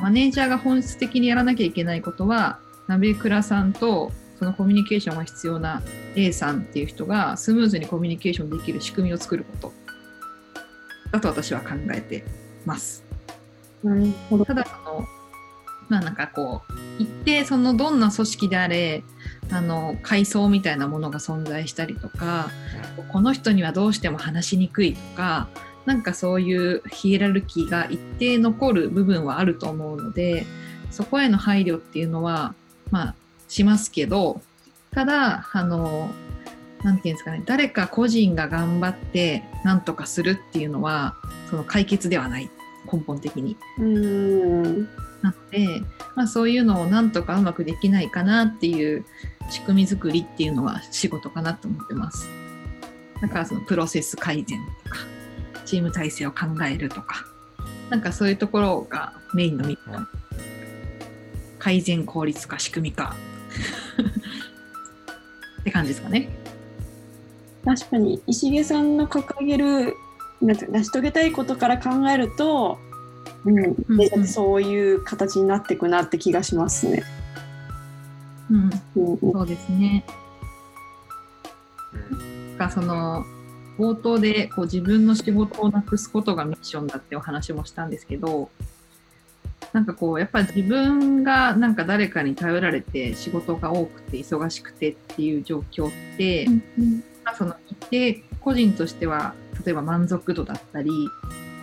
[0.00, 5.82] マネージャーが本質的にやらなきゃいけないことは鍋倉さんとそのコミュニケーションが必要な
[6.16, 9.72] A さんっていう人がスムーズにコミュニケーションできる仕組みを作ること
[11.12, 12.24] だと私は考えて
[12.64, 13.04] ます。
[13.82, 14.44] なるほど。
[14.44, 15.06] ただその
[15.88, 16.62] まあなんかこ
[16.98, 19.04] う一定そのどんな組織であれ
[19.52, 22.50] あの階層みたいなものが存在したりとか
[23.12, 25.48] この人にはどうしても話しにくいとか
[25.84, 30.46] なんかそういうヒエラルキーが一定残る部分はあると思うので
[30.90, 32.54] そこへの配慮っていうのは
[32.90, 33.14] まあ
[33.48, 34.40] しますけど
[34.92, 36.10] ただあの
[36.82, 41.16] なんていうんですかね誰か個人が頑張って何とかするっていうのは
[41.50, 42.50] その解決ではない
[42.90, 43.56] 根本的に。
[43.78, 44.88] うーん
[45.22, 45.82] なので、
[46.16, 49.04] まあ、そういうのをなんとかうまくできないかなっていう
[49.50, 52.28] 仕組み作りっていうのは仕事かなと思ってます。
[53.20, 54.98] だからそのプロセス改善とか
[55.64, 57.24] チーム体制を考えるとか
[57.88, 60.08] なんかそういうところがメインのみうん
[61.58, 63.14] 改善効率化仕組み化
[65.60, 66.28] って感じですかね。
[67.64, 69.94] 確かに石毛さんの掲げる
[70.40, 72.80] なんて成し遂げたいことから考えると、
[73.44, 77.04] うんうんそういう形になっていくなって気がしますね。
[78.52, 79.12] うん、うん。
[79.12, 80.04] うんそうですね。
[82.12, 83.24] うんがその
[83.78, 88.50] 冒頭でこう自分の仕事をなくすことがミッションだってお話もしたんですけど
[89.72, 96.46] なんかこうやっぱり自分がなんか誰かに頼られて仕事が多くて忙しくてっていう状況って、
[97.24, 99.34] まあその一定個人としては
[99.64, 100.90] 例えば満足度だったり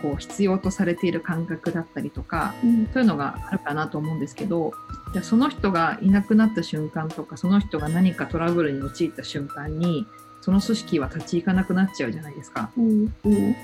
[0.02, 4.72] こう必要とされている感覚だったりとかうんそういうのがあるかなと思うんですけど
[5.12, 10.06] じゃあその人がいなくなった瞬間とかその人が何かトラブルに陥った瞬間に
[10.40, 12.70] その組織は立ち行かなくなっちゃうじゃないですか。
[12.76, 13.56] うんうん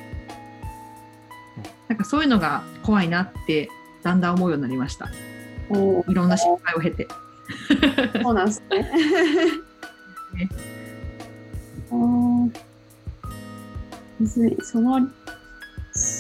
[1.89, 3.71] なんかそういうのが怖いなって
[4.03, 5.09] だんだん思うようになりました。
[5.71, 7.07] おーいろんな失敗を経て。
[8.23, 8.79] そうなんですね。
[10.35, 10.49] ね
[11.91, 12.51] あー
[14.19, 15.09] むずいその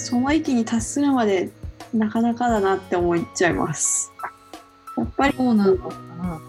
[0.06, 1.50] その域に達するまで
[1.92, 4.12] なかなかだなって思っちゃいます。
[4.96, 5.88] やっぱりそうなのか
[6.22, 6.40] な。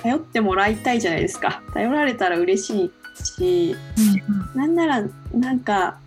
[0.00, 1.60] 頼ってもらいたいじゃないですか。
[1.74, 3.76] 頼られたら嬉しいし、
[4.54, 5.02] なんなら
[5.34, 5.98] なんか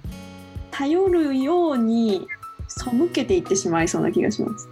[0.72, 2.26] 頼るように
[2.70, 4.70] 背けていってしまいそうな気がします。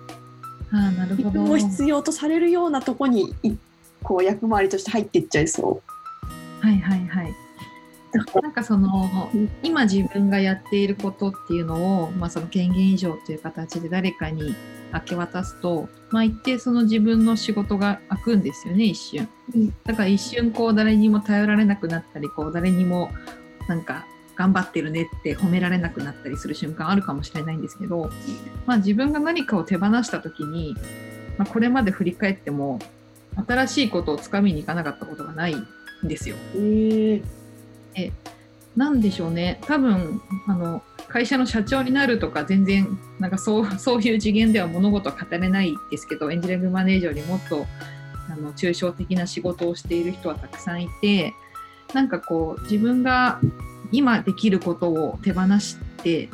[0.71, 1.29] ああなるほど。
[1.29, 3.57] 自分も必要とされるようなとこにい
[4.03, 5.81] こう役回りとして入っていっちゃいそ
[6.61, 7.33] はいはいはい。
[8.41, 9.29] なんかその
[9.61, 14.55] 今自分がやっていることっていうのを、まあ、その権限以上という形で誰かに
[14.93, 19.73] 明け渡すと、まあ、一定その自分の仕事が開くんですよね一瞬うん。
[19.85, 23.11] だから一瞬こう誰にも頼られなくなったりこう誰にも
[23.67, 28.09] なんか頑張ってるねって褒められなくなったりする瞬間あるかもしれないんですけど、
[28.65, 30.75] まあ、自分が何かを手放した時に、
[31.37, 32.79] まあ、これまで振り返っても
[33.47, 35.67] 新しいことをつかみに行かなかったことがないん
[36.03, 36.35] ですよ。
[36.55, 37.38] ええ
[38.75, 39.59] なんでしょうね。
[39.65, 42.87] 多分あの会社の社長になるとか全然
[43.19, 47.65] なんかそう そういう次元では物事は語れないですけどエンジニアリングマネージャーよりもっと
[48.29, 51.33] あの抽象的な仕事をしている人はたくさんいて
[51.93, 53.39] なんかこう自分が
[53.91, 56.29] 今できることを手放して、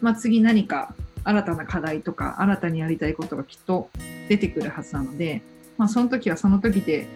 [0.00, 3.90] まあ、次何か新たな課題とか新たにやりたいことがきっと
[4.28, 5.42] 出てくるはずなので、
[5.76, 7.06] まあ、その時はその時で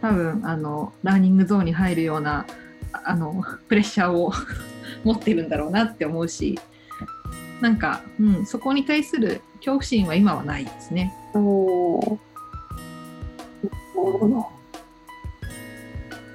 [0.00, 2.46] 多分あのラーニングゾーンに入るような
[2.92, 4.32] ああのプレッシャーを
[5.04, 6.58] 持ってるんだろうなって思うし
[7.60, 11.14] なんか、うん、そこに対する恐怖心は今はないですね。
[11.34, 12.18] おお。
[13.94, 14.46] なるほど。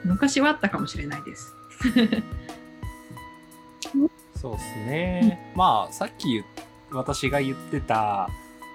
[0.04, 1.54] 昔はあったかもしれないです。
[4.36, 5.54] そうですね。
[5.56, 6.44] まあ、さっき
[6.92, 8.28] 私が言ってた、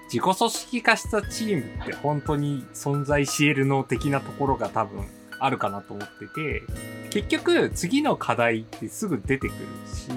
[0.05, 5.05] 自己組織化したチームって本当に存在し得るの的なところが多分
[5.39, 6.63] あるかなと思ってて、
[7.11, 9.53] 結局次の課題ってすぐ出てくる
[9.95, 10.09] し、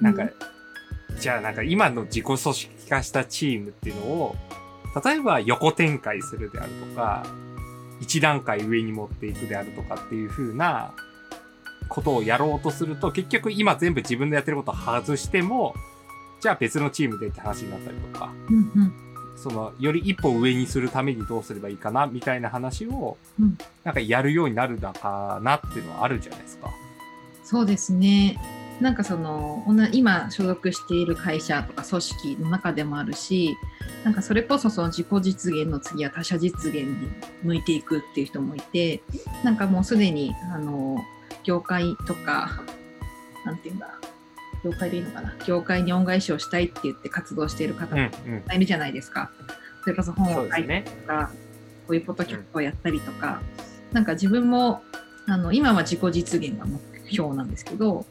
[0.00, 0.28] なんか、
[1.18, 4.36] じゃあなんか今の自己組織化したチームっていうのを、
[5.04, 7.24] 例えば横展開するであるとか、
[8.00, 10.92] 一段階上に持っていくであるとかっていう風な
[11.88, 15.74] ことをやろうとすると、結局今全部自分でやってることを外しても、
[16.40, 19.11] じゃあ別のチームでって話になったりとか、うんうん。
[19.42, 26.70] その、より一歩上にするためにどうすればいいかな、みたいな話をうん、なんかやるようになるのかなっていうのはあるじゃないですか。
[27.44, 28.38] そうですね。
[28.80, 33.56] なんかその今所属している会社とか組織の中でもあるし
[34.02, 37.08] なんかそれこそその自己実現の次は他者実現に
[37.44, 39.00] 向いていくっていう人もいて
[39.44, 40.98] なんかもうすでにあの
[41.44, 42.64] 業界とか
[43.44, 44.00] なんていうんだ
[44.64, 45.34] 業界でいいのかな？
[45.46, 48.56] 業界に恩返しをしたいって言って活動している方うんもうん。
[48.56, 49.30] いるじゃないですか。
[49.82, 50.84] それこそ本を書いたり。
[50.84, 51.30] とか、
[51.86, 53.40] こういうポッドキャストをやったりとか、
[53.92, 54.82] なんか自分も
[55.26, 58.04] あの今は自己実現が目標なんですけど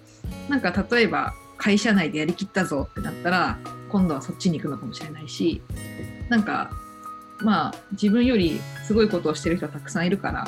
[0.47, 3.57] なんか例えば会社内でやりきったぞってなったら
[3.89, 5.61] 今度はそっちに行くのかもしれないし
[6.29, 6.71] なんか
[7.39, 10.47] まあ自分よりすごいことをしてる人はたくさんいるから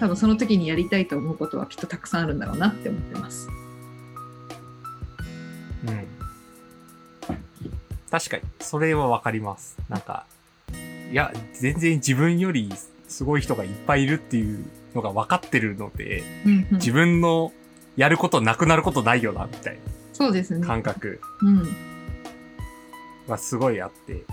[0.00, 3.48] 多分その時にやりたいと思うことはきっとたくさんあるんだろうなって思ってます。
[5.86, 6.06] うん。
[8.10, 9.76] 確かに、それはわかります。
[9.88, 10.24] なんか、
[11.10, 12.70] いや、全然自分より
[13.08, 14.64] すごい人がいっぱいいるっていう
[14.94, 17.52] のが分かってるので、うんうん自分の
[17.96, 19.78] やることなくなることないよな、みたい
[20.12, 20.66] そうですねな。
[20.66, 21.76] 感覚うんうん
[23.26, 24.24] はすごいあって。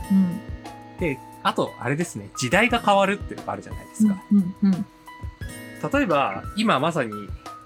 [1.00, 4.24] で、あと、あれですね、時代が変わるっていうのがあるじゃないですか。
[4.32, 4.86] うんうん
[5.94, 7.12] 例えば、今まさに、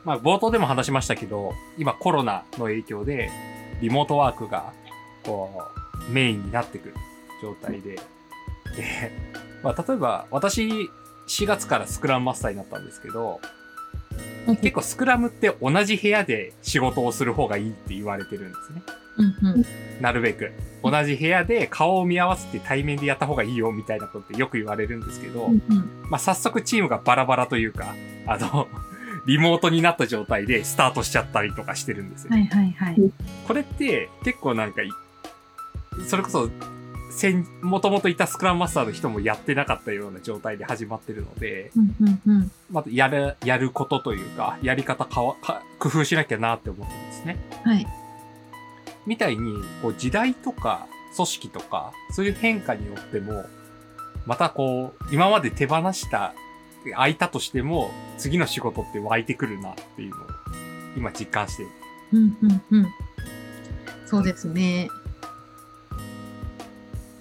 [0.03, 3.31] まあ冒頭でも話しましたけど、今コロナの影響で、
[3.81, 4.73] リモートワークが、
[5.23, 5.61] こ
[6.09, 6.95] う、メインになってくる
[7.41, 7.95] 状態で、
[8.75, 9.11] で、
[9.63, 10.89] まあ例えば、私、
[11.27, 13.39] 4月からスクラムマスターになったんですけど、
[14.47, 18.81] うん結構スクラムって同じ部屋で仕事をする方がいいって言われてるんですね。
[19.17, 19.65] うんうん
[20.01, 20.51] なるべく。
[20.83, 27.93] 同じ部屋で顔を見合わせて対面でやった方がいいよみたいなことってよく言われるんですけど、うんうんまあ、早速チームがバラバラというか、
[28.25, 28.67] あの、
[29.25, 32.31] リモートになった状態でスタートしちゃったりとかしてるんですよ。
[32.31, 32.97] はいはいはい。
[33.47, 34.89] これって結構なんかい、
[36.07, 36.49] それこそ、
[37.11, 47.37] 先、もともといたスクラムマスターの人もやってなかったような状態で始まってるので、うんうんうんまたやる、やることというか、やり方かわ、か工夫しなきゃなって思ってるんですね。
[47.63, 47.85] はい。
[49.05, 53.45] みたいに、こう時代とか組織とか、そういう変化によっても、
[54.25, 56.33] またこう、今まで手放した、
[56.91, 60.19] 空いたとしても、次の仕事って湧いてくるなっていうのを、
[60.97, 61.69] 今実感してる。
[62.13, 62.87] うんうんうん。
[64.05, 64.89] そうですね。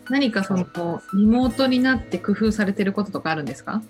[0.09, 0.67] 何かその
[1.15, 3.81] リモートになって工夫されてることとかあるんですか？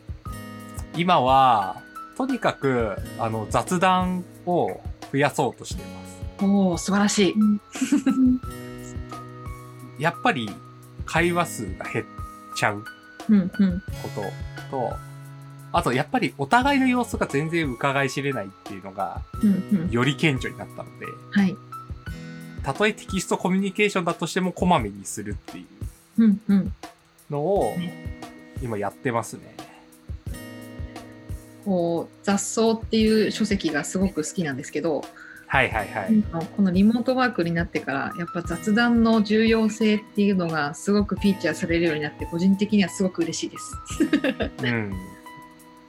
[0.97, 1.80] 今は、
[2.18, 4.80] とにかく、あの、雑談を
[5.12, 6.44] 増やそうとしています。
[6.44, 7.34] おお素晴らしい。
[10.03, 10.51] やっぱり、
[11.07, 12.05] 会話数が減っ
[12.57, 12.84] ちゃう
[13.28, 14.09] うんうんこ
[14.70, 14.97] とと、
[15.72, 19.22] あと、やっぱりお互いの様子が全然伺い知れないっていうのが。
[19.90, 21.56] より顕著になったので、はい。
[22.62, 25.80] たとえテキストコミュニケーションだとしてもこまめにするっていう。
[27.30, 27.74] のを
[28.62, 29.54] 今やってますね。
[31.64, 35.04] こう雑草っていう書籍がすごく好きなんですけど、
[35.46, 36.22] はいはいはい。
[36.56, 43.76] このリモートワークになってからやっぱ雑談の重要性っていうのがすごくフィーチャーされるようになって個人的にはすごく嬉しいです。
[44.62, 44.92] うん。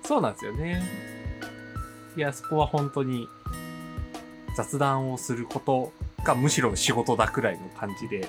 [0.04, 0.84] そうなんですよね。
[2.18, 3.28] いや、そこは本当に
[4.56, 5.92] 雑談をすること
[6.24, 8.28] がむしろ仕事だくらいの感じで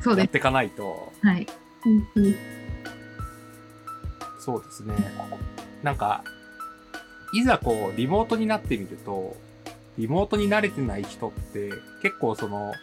[0.00, 0.24] そうです。
[0.24, 1.46] やっていかないと、はい。
[1.86, 2.36] うんうん
[4.44, 4.94] そうですね。
[5.82, 6.22] なんか、
[7.32, 9.36] いざこう、リモートになってみると、
[9.96, 11.70] リモートに慣れてない人って、
[12.02, 12.74] 結構その、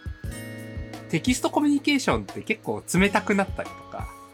[1.10, 3.91] テキストコミュニケーションって結構冷たくなったりとか、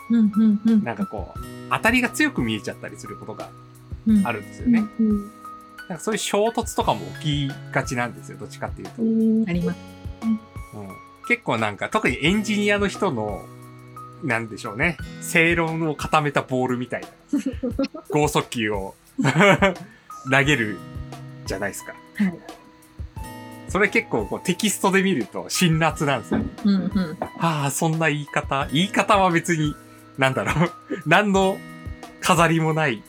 [0.10, 0.84] うんうんうん。
[0.84, 1.40] なんかこう、
[1.70, 3.50] 当たりが強く見えちゃったりすることが
[4.08, 4.86] うんあるんですよね。
[5.00, 5.32] うん
[5.90, 9.02] なんかそういう衝突とかも起きがちなんですよ、どっちかっていうと。
[9.02, 9.80] ううんんあります。
[11.28, 13.46] 結構なんか、特にエンジニアの人の、
[14.24, 17.08] なんでしょうね、正論を固めたボールみたいな、
[18.10, 18.96] 剛速球を
[20.32, 20.78] 投げる
[21.46, 21.94] じゃないですか。
[22.16, 22.34] はい。
[23.70, 26.42] それ結構こうテキストで見ると辛辣なんですよ。
[26.64, 27.18] うんうん。
[27.40, 29.76] ああ、そんな言い方言い方は別に、
[30.18, 30.72] なんだろう、
[31.06, 31.58] 何の
[32.22, 33.04] 飾りもない、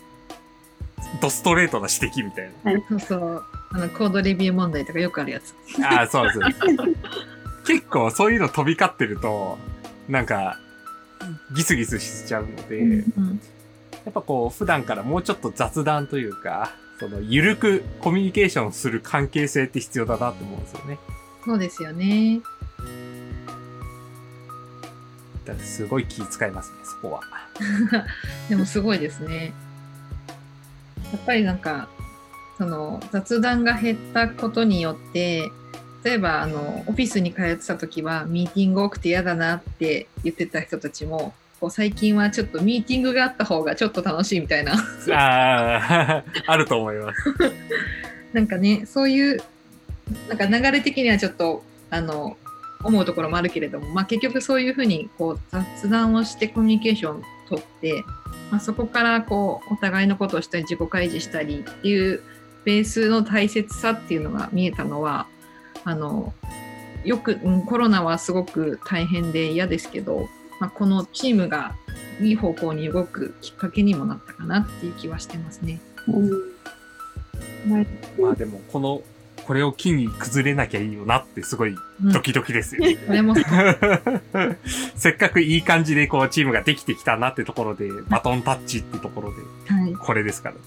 [1.20, 2.52] ドストレートな指摘みたい
[2.88, 3.44] そうそう。
[3.70, 5.54] あのコードレビュー問題とかよくあるやつ。
[5.78, 6.00] な。
[6.00, 6.38] ああ、そうです。
[7.66, 9.59] 結構そういうの飛び交ってると、
[10.09, 10.59] なんか、
[11.54, 13.40] ギスギスしちゃうので、うん
[14.04, 20.98] やっぱこう、普段からもうちょっと雑談というか、その、ゆるくコミュニケーションする関係性って必要だなって思うんですよね。
[21.44, 22.40] そうですよね。
[25.49, 27.22] だからすごい気遣いますね、そこは。
[28.51, 29.53] でもすごいですね。
[31.11, 31.88] やっぱりなんか
[32.59, 35.51] その雑談が減ったことによって
[36.05, 44.74] 例えばあのオフィスに通ってた時はミーティング多くて嫌だなって言ってた人たちもこう最近はちょっとミーティングがあった方がちょっと楽しいみたいな
[45.12, 47.34] ああ、 あると思います。
[48.34, 49.42] なんかねそういう
[50.28, 52.36] なんか流れ的にはちょっとあの
[52.83, 58.05] 思うところもあるけれども、まあ、結局そういうふうにこう雑談をしてコミュニケーションを取って、
[58.51, 62.22] まあ、そこからこうお互いのことをしたり自己開示したりっていう
[62.64, 65.26] ベースの大切さっていうのが見えたのは
[65.85, 66.33] あの
[67.05, 70.29] よく、うんコロナはすごく大変で嫌ですけど、
[70.61, 71.74] まあ、このチームが
[72.20, 75.81] いい方向に動くきっかけにもなったかなっていう気はしてますね。
[76.09, 76.59] うん
[77.66, 77.85] まあ
[78.20, 79.03] まあでも、この、
[79.49, 81.74] これを機に崩れなきゃいいよなってすごい
[82.05, 82.84] うんドキドキですよ。
[83.07, 83.34] これも
[84.94, 89.40] せっかくいい感じでこうチームができてきたなってところで、バトンタッチってところで、
[89.74, 90.61] はいこれですからね。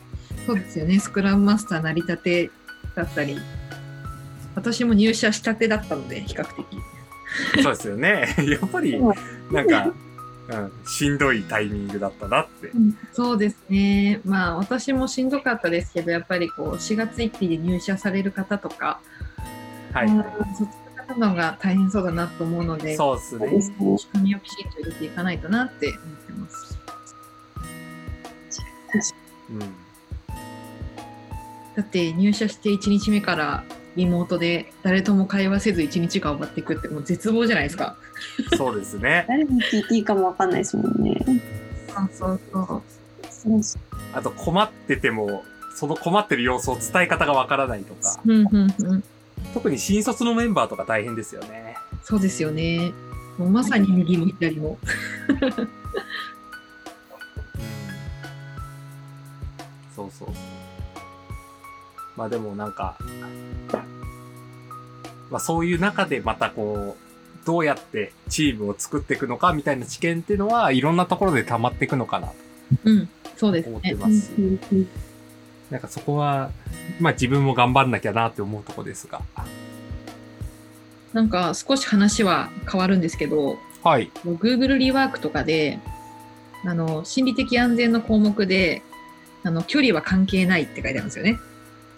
[0.48, 2.50] そうですよね、スクラムマスターなりたて
[2.96, 3.38] だったり、
[4.56, 6.66] 私も入社したてだったので、比較的。
[7.62, 8.36] そうですよね。
[8.50, 9.00] やっぱり、
[9.52, 9.94] なんか、
[10.50, 12.72] うん、しんどいタイミングだったなって。
[13.14, 19.00] そうですね、まあ私もしんどかったですけど、やっぱりこう4月1日で入社される方とか、
[19.94, 20.10] はい。
[20.10, 20.26] そっ
[21.08, 23.50] ちの方が大変そうだなと思うので、そうですね。
[23.50, 26.80] ですね仕組みをきちんと入れていかないとなって思ってます。
[29.50, 29.60] うん。
[29.60, 29.68] だ
[31.84, 33.64] って入社して1日目から
[33.96, 37.98] リモートで誰とも会話せず1日が終わっていくってもう絶望じゃないですか。
[38.58, 39.26] そうですね。
[39.30, 41.18] 誰に聞いていいかもわかんないですもんね。
[41.94, 42.82] そうそうそう。
[43.30, 43.80] そうそ
[44.14, 45.44] あと困ってても、
[45.76, 49.04] その困ってる様子を伝え方がわからないとか、うんうんうん。
[49.54, 51.76] 特に新卒のメンバーとか大変ですよね。
[52.04, 52.92] そうですよね。
[53.38, 54.78] もうまさに右も左も。
[55.28, 55.40] うん。
[59.96, 60.61] そうそうそう。
[62.22, 62.98] まあでもなんか、
[65.32, 72.34] まあそういう中でまたこう、どうやってチームを作っていくのかみたいな知見っていうのは、いろんなところで溜まっていくのかなと
[72.86, 73.72] うん、そうですね。
[73.72, 73.76] う。
[73.78, 74.32] 思ってます。
[74.38, 74.88] うんうん
[75.72, 76.52] なんかそこは、
[77.00, 79.22] まあ自分も頑張んなきゃなって思うとこですが。
[81.14, 84.12] なんか少し話は変わるんですけど、はい。
[84.26, 85.80] Google リワークとかで、
[86.66, 88.84] あの、心理的安全の項目で、
[89.44, 91.40] あの、距離は関係ないって書いてあるんですよね。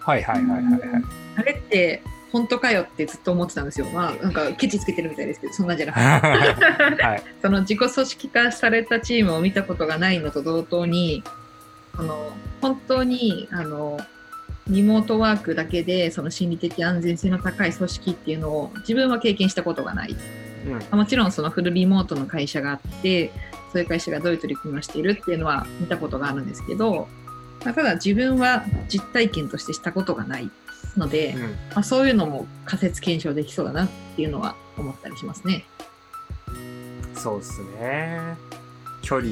[0.06, 1.04] はいはいはいはいはい。
[1.38, 2.02] あれって、
[2.32, 3.88] 本当かよってずっと思ってたんですよ。
[3.94, 7.04] まあ、なんか、ケチつけてるみたいですけど、そんなんじゃなくて。
[7.04, 7.24] はい。
[7.42, 11.24] その自己組織化されたチームを見たことがないのと同等に、
[11.98, 14.00] あの本当にあの
[14.68, 20.16] リモートワークだけでその心理的安全性の高い組織っていうのを自分は経験したことがない。
[20.92, 21.00] うん。
[21.00, 23.32] もちろんそのフルリモートの会社があって、
[23.72, 27.23] そういう会社がどういう取り組みをしているっていうのは見たことがあるんですけど、まあ
[27.72, 30.50] ただ自分は実体験としてしたことがない
[30.98, 31.42] ので、うん。
[31.42, 35.66] まあ、そういうのも仮説検証できそうだなっていうのは思ったりしますね。
[37.16, 38.36] そうですね。
[39.02, 39.32] 距離、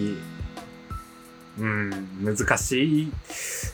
[1.60, 3.02] うん、難しい。
[3.04, 3.12] い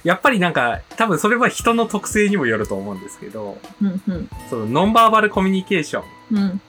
[0.04, 6.62] やっぱりなんか、多分それは人の特性にもよると思うんですけど、うんうんそのノンバーバルコミュニケーションうん。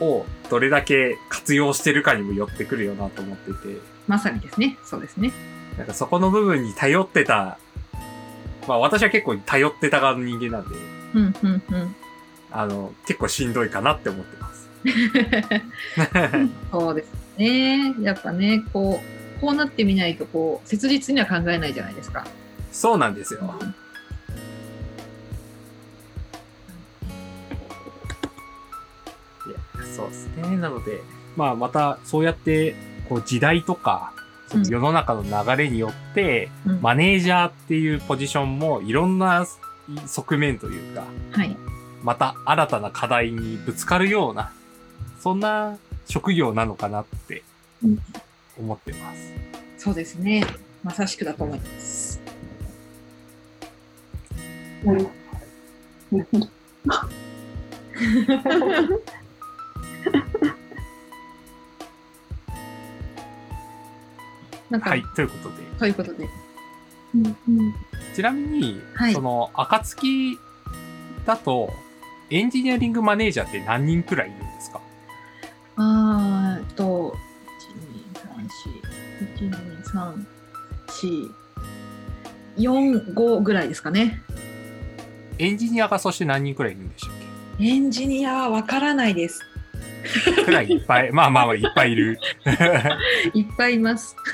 [0.00, 4.78] をどれだけ活用してるかにもよってくるよなと思ってて、まさにですね。
[4.84, 5.32] そうですね。
[5.78, 7.58] なんかそこの部分に頼ってた、
[8.66, 10.74] まあ私は結構頼ってた側の人間なんで、
[11.14, 11.96] うんうんうん。
[12.50, 14.68] あの、結構しんどいかなって思ってます。
[16.72, 17.94] そうですね。
[18.00, 22.26] やっぱね、こう、こうなってみないと、こう、切実には考えないじゃないですか。
[22.72, 23.40] そうなんですよ。
[29.46, 29.56] いや、
[29.94, 30.56] そうですね。
[30.56, 31.02] なので、
[31.36, 32.74] まあまたそうやって、
[33.08, 34.12] こう時代とか、
[34.48, 39.46] その世の中の流れによって、うんマネージャーっていうポジションもいろんな
[40.06, 41.56] 側面というか、はい。
[42.02, 44.52] また新たな課題にぶつかるような、
[45.20, 45.76] そんな
[46.06, 47.42] 職業なのかなって
[47.82, 47.98] うん
[48.58, 49.32] 思ってます。
[49.76, 50.44] そうですね。
[50.82, 52.20] まさしくだと思います。
[54.84, 55.08] なる
[56.12, 56.48] なるほど。
[64.70, 65.62] なんか、はい、ということで。
[65.78, 66.28] ということで。
[67.14, 67.74] うんうん
[68.14, 70.36] ちなみに、はいその、暁
[71.24, 71.72] だと、
[72.30, 74.80] エンジニアリングマネージャーって何人くらいいるんですか？
[75.76, 77.14] あーと、
[79.38, 80.26] 1、2、3、4、1、2、3、
[82.56, 84.22] 4、4、5ぐらいですかね。
[85.38, 87.14] エンジニアがそして何人くらいいるんでしたっ
[87.60, 89.40] エンジニアわからないです。
[90.24, 92.18] けくらいいっぱい、まあまあまあいっぱいいる。
[93.34, 94.16] いっぱいいます。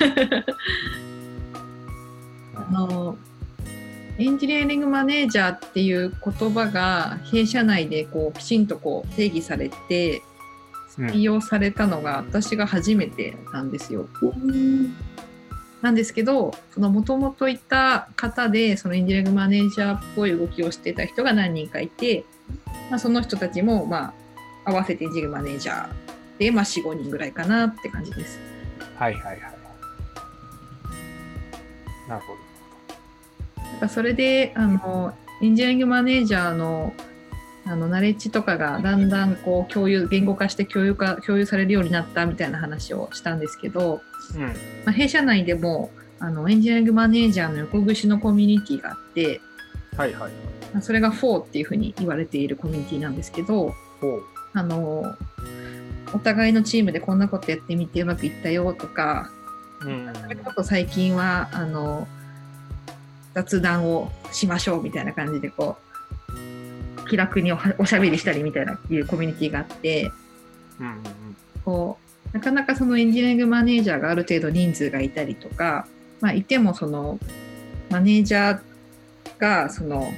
[2.54, 3.16] あの
[4.16, 10.22] エンジニアリングマネージャーっていう言葉が弊社内でこうきちんとこう定義されて
[10.98, 14.08] うん採用されたのが私が初めてなんですよ。
[14.22, 14.94] うん
[15.82, 22.24] なんですけどもともといた方でそのエンジニアリングマネージャーっぽい動きをしてた人が何人かいて、
[22.88, 24.14] まあ、その人たちもまあ
[24.64, 26.04] 合わせてジニアリングマネージャー
[26.38, 28.38] で、まあ、45人ぐらいかなって感じです。
[28.96, 29.40] はいはいはい。
[32.08, 32.38] なるほど。
[33.56, 36.92] だからそれであのエンジニアリングマネージャーの
[37.66, 44.02] あのナレッジとかがだんだんこう共有言語化して共有化共有されるようになったみたいな話をしたんですけど、
[44.34, 44.42] うん。
[44.42, 44.50] ま
[44.86, 49.40] あ、弊社内でもあのエンジニアリングマネージャーの横串のコミュニティがあって、
[49.96, 50.32] はいはい
[50.82, 53.74] それが4っていうふうに言われているコミュニティなんですけど。
[54.54, 55.16] あの
[56.12, 59.30] お互いのチームでこんなことやってみてうまくいったよとか
[59.80, 60.12] うん。
[60.14, 62.06] それこそ最近はあの
[63.34, 65.76] 雑談をしましょうみたいな感じでこ
[66.28, 70.10] う気楽におしゃべりしたりみたいないうコミュニティがあって
[70.80, 71.02] うん。
[71.64, 75.86] こうなかなかそのエンジニアリングマネージャーがある程度人数がいたりとか、
[76.20, 77.18] まあ、いてもその
[77.90, 78.60] マネージャー
[79.38, 80.08] がその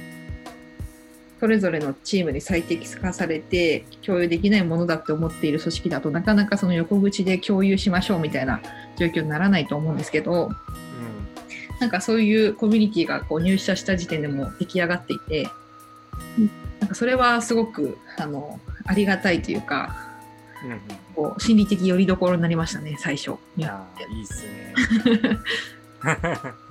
[1.39, 8.61] それぞれのチームに最適化されて共有できないものだって思っている組織だとなかなかその横口で共有しましょうみたいな
[8.97, 10.49] 状況にならないと思うんですけど
[11.79, 15.47] なんかそういうコミュニティがこう入社した時点でも出来上がっていて
[16.37, 19.95] うんなんかそれはすごくあのありがたいというか
[20.63, 20.69] うん。
[20.69, 20.81] うんうん。
[21.15, 24.73] こう心理的拠り所になりましたね最初いやーいいっすね。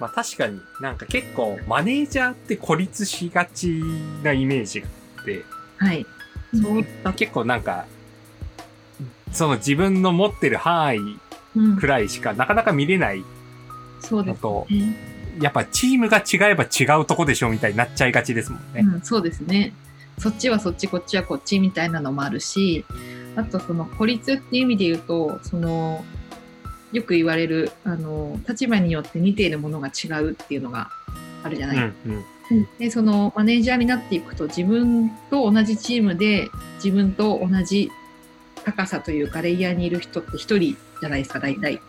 [0.00, 3.82] まあ確かになんか結構マネージャーって孤立しがち
[4.22, 4.88] なイメージが
[5.18, 5.44] あって、
[5.76, 6.06] はい。
[6.52, 7.86] そうだ結構なんか、
[9.30, 11.18] その自分の持ってる範囲
[11.56, 11.76] うん。
[11.76, 13.22] くらいしかなかなか見れない
[14.10, 14.96] のと、ね、
[15.40, 18.80] やっぱチームが違えば違うとこでしょみたいになっちゃいがちですもんね。
[18.80, 19.72] うん、そうですね。
[20.20, 22.84] そっちはそっちこっちはこっちみたいなのもあるし
[23.36, 26.04] あとその孤立っていう意味で言うとその
[26.92, 30.90] よく言われるあの立場によって見ているものが違うっていうのが
[31.42, 31.76] あるじゃない？
[31.76, 31.94] うん
[32.50, 32.68] うん。
[32.78, 36.50] でそのマネージャーになっていくと自分と同じチームで
[36.82, 37.90] 自分と同じ
[38.64, 41.80] 高さというかレイヤーにいる人って一人じゃないですか大体、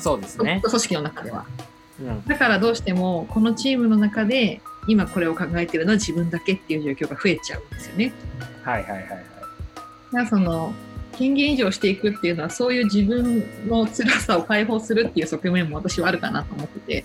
[0.00, 0.60] そうですね。
[0.64, 1.44] 組織の中では
[2.00, 2.24] うん。
[2.24, 8.12] だからどうしてもこのチームの中で今これを考えてるのは自分だけっていう状況が増えちゃうんですよね
[8.62, 9.02] はいはいはい
[10.12, 10.26] はい。
[10.28, 10.72] その
[11.16, 17.04] 権限移譲していくっていうのはそういう自分の辛さを解放するっていう側面も私はあるかなと思ってて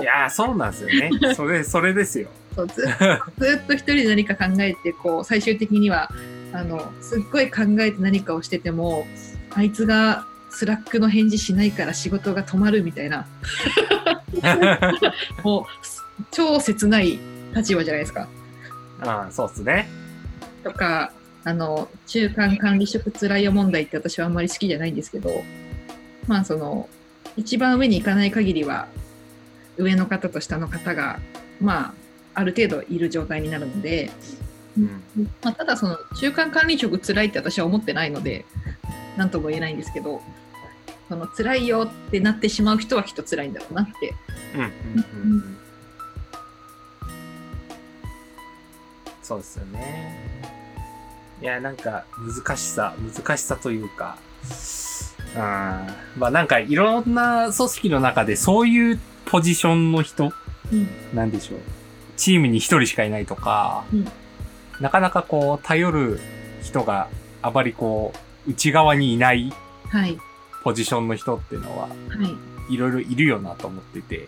[0.00, 1.10] いやーそうなんですよね。
[1.34, 2.28] それ、それですよ。
[2.54, 6.10] そうずずっと一人で何か考えてこう最終的には
[6.52, 9.06] あのすっごい考えて何かをしてても
[9.54, 13.26] あいつが Slack の返事しないから仕事が止まるみたいな
[15.44, 15.64] もう
[16.30, 17.18] 超切ない
[17.54, 18.28] 立場じゃないですか。
[19.00, 19.88] ああ、そうっすね。
[20.64, 21.12] とか
[21.44, 25.30] あの中間管理職つらいよ問題って私はあんまり好きじゃないんですけど
[26.26, 26.88] まあその
[27.36, 28.88] 一番上に行かない限りは
[29.76, 31.20] 上の方と下の方が
[31.60, 31.94] まあ
[32.34, 34.10] ある程度いる状態になるので、
[34.76, 35.02] うん。
[35.42, 38.44] まあ、ただその中間管理職辛いって私は思ってないので
[39.16, 40.22] 何とも言えないんですけど
[41.08, 44.14] その辛いよってなってしまう人はきっと辛いんだろうなって。
[44.54, 45.58] うんうんうんうん。
[49.22, 50.37] そうですよね。
[51.40, 54.18] いや、なんか、難しさ、難しさというか、
[55.34, 55.86] うん、ま
[56.22, 60.32] あなんか、いろんな組織の中でそういうポジションの人、
[60.72, 60.88] うん。
[61.14, 61.60] なんでしょう。
[62.16, 64.08] チームに一人しかいないとか、うん。
[64.80, 66.20] なかなかこう、頼る
[66.62, 67.08] 人が
[67.42, 68.12] あまりこ
[68.46, 69.52] う、内側にいない
[69.90, 70.18] はい。
[70.64, 71.94] ポジションの人っていうのは、は
[72.68, 72.74] い。
[72.74, 74.26] いろいろいるよなと思ってて、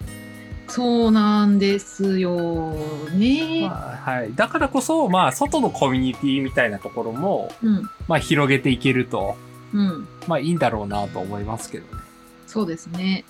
[0.71, 2.73] そうなんですよ
[3.13, 3.63] ね。
[3.63, 4.35] まあ、はい。
[4.35, 9.37] だからこそ、まあ、外のコミュニティみたいなところも、うんまあ、広げていけると、
[9.75, 12.03] うんまあ、いいんだろうなと思いますけどね。
[12.47, 13.25] そうですね。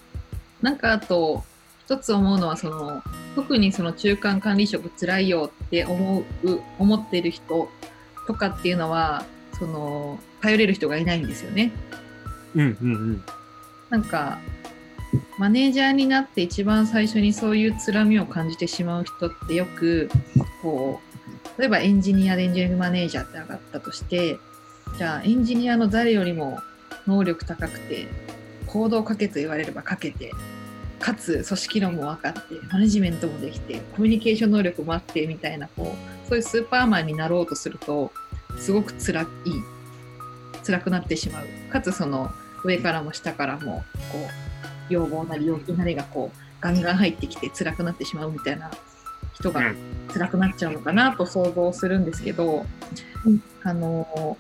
[0.61, 1.43] なんかあと
[1.85, 3.03] 一つ思うのはその
[3.35, 6.25] 特にその中間管理職つらいよって思う
[6.79, 7.69] 思ってる人
[8.27, 9.25] とかっていうのは
[9.59, 11.73] その頼れる人がいないんですよね。
[12.55, 13.25] うんうんうん。
[13.89, 14.39] なんか
[15.39, 20.11] マネージャーになって一番最初にそういう辛みを感じてしまう人ってよく
[20.63, 21.01] こ
[21.57, 24.39] う例えばエンジニアでエンジニアリングマネージャーって上がったとして
[24.99, 26.59] じゃあエンジニアの誰よりも
[27.07, 28.07] 能力高くて
[28.67, 30.33] 行動をかけと言われればかけて
[30.99, 32.41] かつ組織論も分かって
[32.71, 35.95] マネジメントもできてコミュニケーション能力もあってみたいなこ
[36.25, 38.13] うそういうスーパーマンになろうとすると
[38.59, 39.27] すごく辛い
[40.65, 41.47] 辛くなってしまう。
[41.73, 42.31] かつその
[42.65, 43.83] 上からも下からも
[44.13, 44.50] こう
[44.91, 48.71] 要望なり要求なりがこうガンガン入ってきて辛くなってしまうみたいな
[49.35, 49.77] 人がうん。
[50.13, 52.67] 辛くなっちゃうのかなと想像するんですけど、
[53.25, 53.43] うん。
[53.63, 54.37] あの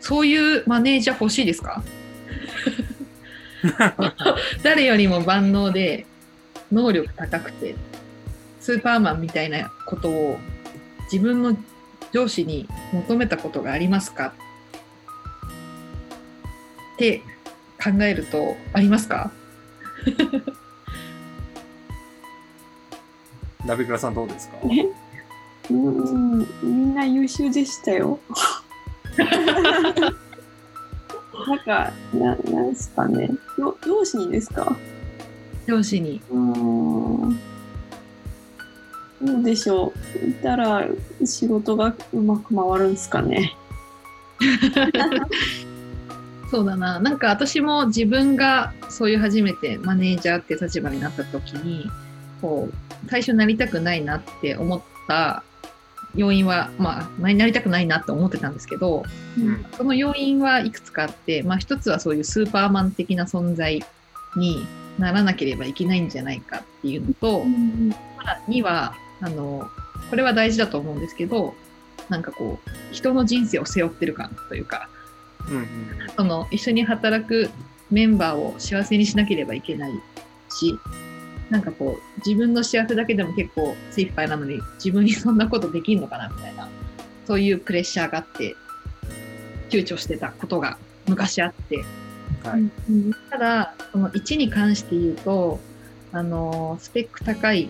[0.00, 1.82] そういうマネージャー欲しいですか？
[4.62, 6.06] 誰よりも万能で
[6.70, 7.74] 能力高くて
[8.60, 10.38] スーパーマンみたいなことを
[11.10, 11.56] 自分の
[12.12, 14.32] 上司に求めたことがありますか？
[16.96, 17.18] って
[17.82, 19.30] 考えるとありますか？
[23.66, 24.56] 鍋倉さんどうですか？
[24.70, 24.86] え？
[25.70, 28.18] うんみんな優秀でしたよ。
[31.46, 33.30] なんか、ななんですかね？
[33.58, 34.76] よ上司にですか？
[35.66, 36.38] 上司にうー
[37.26, 37.40] ん。
[39.22, 39.92] どうでしょ
[40.24, 40.28] う？
[40.28, 40.86] いたら
[41.24, 43.56] 仕事がうまく回るんですかね？
[46.50, 47.00] そうだな。
[47.00, 51.90] なんか私も自分がそういう初めてマネージャーって立場になった時に
[52.40, 55.42] こう最初なりたくないなって思った
[56.14, 59.04] 要因はまあなりたくないなって思ってたんですけど
[59.38, 59.64] うん。
[59.76, 63.84] その要因はいくつかあって、まあ、一つはそういうスーパーマン的な存在
[64.36, 64.66] に
[64.98, 69.68] ならなければいけないんじゃないかっていうのと、うんまあ2はあの
[70.10, 71.54] これは大事だと思うんですけど
[72.08, 74.88] なんかこう人の人生を背負ってる感というか
[75.48, 75.66] うんうん。
[76.16, 77.50] その一緒に働く
[77.90, 79.92] メンバーを幸せにしなければいけない
[80.50, 80.78] し
[81.50, 86.68] なんかこう自分の幸せだけでも結構精一杯なのに自分にそんなことできるのかなみたいな
[87.26, 88.56] そういうプレッシャーがあって
[89.70, 91.84] 躊躇してたことが昔あって。
[92.42, 92.60] はい。
[92.60, 93.12] うん。
[93.30, 95.60] ただその1に関して言うと
[96.12, 97.68] あのスペック高い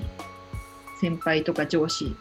[1.01, 2.15] 先輩とか上司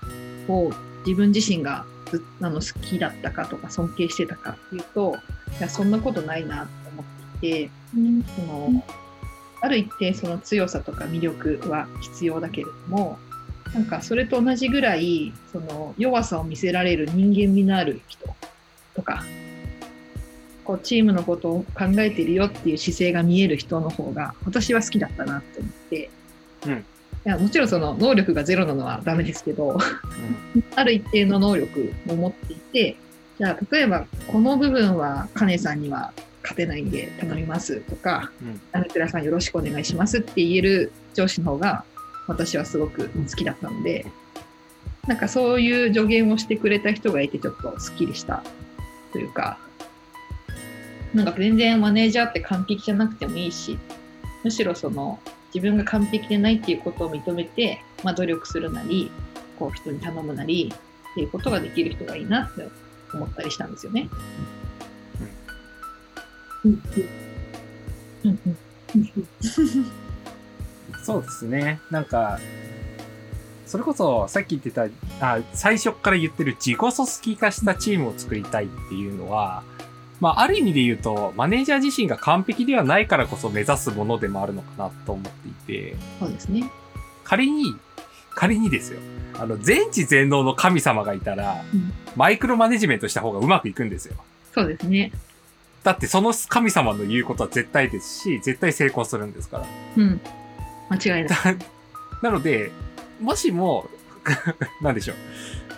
[0.48, 0.72] を
[1.06, 5.18] 自分自身がずあの好きだったかとか尊敬してたかっていうと
[5.60, 7.04] いやそんなことないなと思
[7.38, 8.86] っていてうんその
[9.62, 13.18] ある一定その強さとか魅力は必要だけれども
[13.74, 18.28] なんかそれと同じぐらいその弱さを見せられる人間味のある人
[18.96, 19.24] とか
[20.64, 26.10] こうチームのことを考えてるよっていう姿勢が見える人の方が私は好きだったなって思って、
[26.66, 26.86] うん。
[27.26, 29.78] いやもちろんその能力がゼロなのはダメですけど
[30.76, 32.98] ある一定の能力を持っていて
[33.40, 36.14] じゃあ例えばこの部分はカネさんには
[36.44, 38.62] 勝てないんで頼みますとかうん。
[38.74, 41.84] アネクラさんよろしくお願いしますって言える上司の方が
[42.28, 44.06] 私はすごく好きだったので
[45.08, 48.44] なんかそういう助言をしてくれた人がいてちょっとすっきりした
[49.12, 49.58] というか
[51.14, 53.80] なんか全然マネージャーって完璧じゃなくてもいいし
[54.44, 55.20] むしろその
[55.56, 59.10] 自分が完璧でないっていうことを認めて、まあ、努力するなり
[59.58, 60.74] こう人に頼むなり
[61.12, 62.68] っていうことができる人がいいなって
[63.14, 64.10] 思ったりしたんですよね。
[66.66, 66.82] うん
[68.26, 68.58] うん
[71.04, 71.80] そうですね。
[71.92, 72.40] なんか、
[73.68, 74.88] それこそさっき言ってた、
[75.22, 79.64] あ最初から言ってる自己組織化したチームを作りたいっていうのは、
[80.20, 86.70] まあ、ある意味で言うと、マネージャー自身が完璧ではないからこそ目指すものでもあるのかなと思っていて、そうですね。
[87.24, 87.76] 仮に、
[88.34, 89.00] 仮にですよ。
[89.38, 94.16] あの、全知全能の神様がいたら、うんマイクロマネジメントした方がうまくいくんですよ。
[94.54, 95.12] そうですね。
[95.84, 99.66] だってその神様の言うことは絶対ですし、絶対成功するんですから。
[99.98, 100.22] うん。
[100.90, 101.58] 間違いない。
[102.24, 102.72] なので、
[103.20, 103.90] もしも、
[104.82, 105.18] なんでしょう。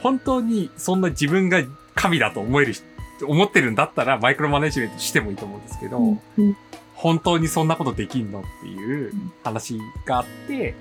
[0.02, 1.62] 本当にそんな自分が
[1.96, 2.86] 神だと思える人、
[3.26, 6.58] 思ってるんだったらマイクロマネジメントしてもいいと思うんですけど、うんうん
[6.98, 9.14] 本当にそんなことできんのっていう
[9.44, 10.74] 話があって、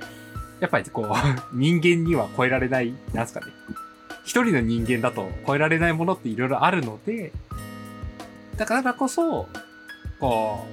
[0.61, 1.13] やっぱりこう、
[1.53, 3.47] 人間には超えられない、なんすかね。
[4.25, 7.33] 一人の人間だと超えられないものっていろいろあるので、
[8.57, 9.47] だからこそ、
[10.19, 10.67] こ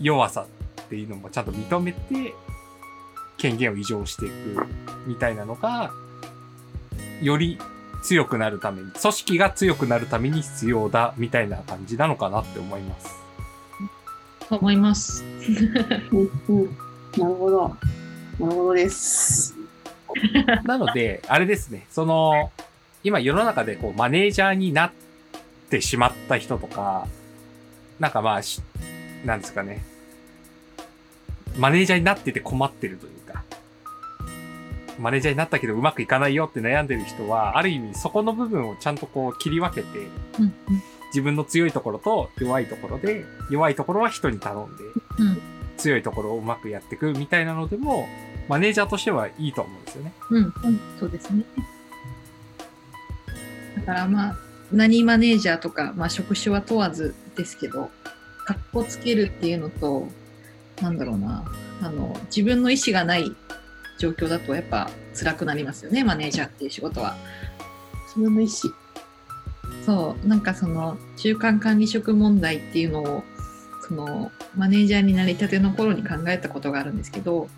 [0.00, 0.46] う、弱さ
[0.82, 2.34] っていうのもちゃんと認めて、
[3.38, 4.66] 権限を移譲していく
[5.06, 5.92] みたいなのが、
[7.22, 7.56] より
[8.02, 13.14] 強くなるために、組織が強くなるために必要だみたいな感じなのかなって思います。
[14.48, 15.24] と思います。
[16.12, 16.86] うんうん
[17.18, 17.68] なるほど。
[17.68, 17.76] な
[18.40, 19.54] るほどです。
[20.64, 22.52] なので、あれですね、その、
[23.02, 24.92] 今世の中でこうマネージャーになっ
[25.70, 27.06] てしまった人とか、
[27.98, 28.62] なんかまあし、
[29.24, 29.84] なんですかね、
[31.56, 33.25] マネージャーになってて困ってるというか、
[34.98, 39.98] マネージャーになったけどうまくいかないよって悩んでる人は、ある意味そこの部分をちゃんとこう切り分けて、
[40.38, 40.54] うん
[41.14, 44.82] 自分の強いところと弱いところで、弱いところは人に頼んで、
[45.18, 45.40] うん
[45.76, 48.08] 強いところをうまくやっていくみたいなのでも、
[48.48, 50.12] マネージャーとしてはいいと思うんですよね。
[50.30, 51.44] うん、うん、そうですね。
[53.76, 54.36] だからまあ、
[54.72, 57.90] 何マネージャーとか、まあ、職種は問わずですけど、
[58.44, 60.08] かっこつけるっていうのと、
[60.80, 61.44] なんだろうな、
[61.82, 63.34] あの、自分の意思がない
[63.98, 67.16] 状況だとやっぱ辛くなりますよね、マネージャーっていう仕事は。
[68.06, 68.74] 自分の意思。
[69.84, 73.24] そう、なんかその中間管理職問題っていうのを、
[73.86, 77.48] そのマネージャーになりたての頃に考えたことがあるんですけど、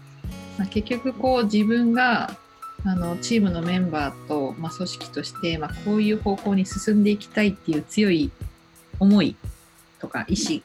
[0.58, 2.36] まあ、結局こう自分が
[2.84, 8.30] あのチームのメンバーと、まあ、組織として、まあ、こういう方向に進んでいきたいっていう強い
[9.00, 9.36] 思い
[10.00, 10.60] とか意思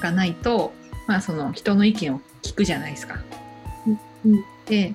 [0.00, 0.72] がないと、
[1.06, 3.18] まあ、その人の意見を聞くじゃないですか。
[4.24, 4.94] うんで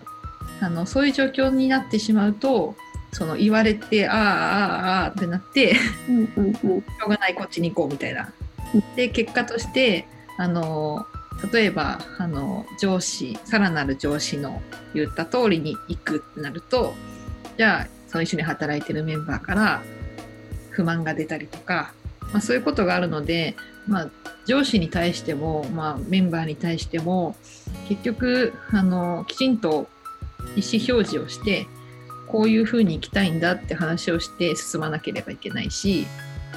[0.61, 2.75] あのそういう状況になってしまうと
[3.11, 5.75] その言われてああああああってなって
[6.07, 6.53] うんうんうん。
[6.53, 8.31] しょうがないこっちに行こうみたいな。
[8.95, 10.05] で結果として
[10.37, 11.05] あの
[11.51, 14.61] 例えばあの上司さらなる上司の
[14.93, 16.93] 言った通りに行くってなると
[17.57, 19.81] じゃあその一緒に働いてるメンバーから
[20.69, 21.93] 不満が出たりとか、
[22.31, 23.55] まあ、そういうことがあるので、
[23.87, 24.09] まあ、
[24.45, 27.35] 上司に対しても、まあ、メンバーに対しても
[27.87, 29.87] 結局あのきちんと
[30.55, 31.67] 意思表示をして
[32.27, 36.05] こういうふうに行きたいんだって話をして進まなければいけないし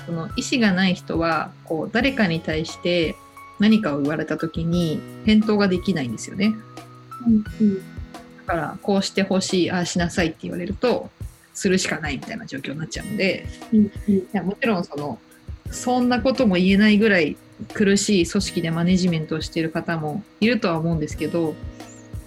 [0.06, 3.16] その意思がない人はこう誰かに対して
[3.58, 6.54] 何かを言われた時に返答ができないんですよね。
[7.26, 7.76] うんうん。
[7.76, 7.82] だ
[8.46, 11.10] からこうしてほしいああしなさいって言われると
[11.54, 14.14] するしかないみたいな状況になっちゃうんでうんうん。
[14.14, 15.18] いやもちろんその
[15.70, 17.36] そんなことも言えないぐらい
[17.72, 21.54] 苦しい組織でマネジメントをしている方もいるとは思うんですけど、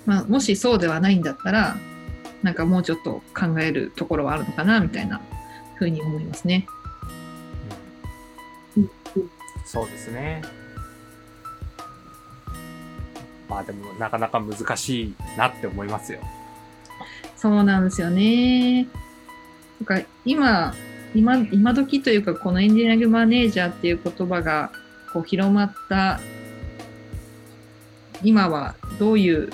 [0.05, 1.77] まあ、もしそうではないんだったら
[2.43, 5.21] なんかもうちょっと考えるところはあるのかなみたいな
[5.75, 6.67] ふうに思いますね。
[8.77, 8.89] うん
[9.65, 10.43] そうですね。
[13.49, 16.19] まあでもなかなか難しいなって思いますよ。
[17.35, 18.87] そうなんですよね。
[19.79, 20.73] なんか今、
[21.13, 24.71] 今、今時というか、このエンジニアリングマネージャーっていう言葉が
[25.11, 26.19] こう広まった
[28.23, 29.49] 今はどういう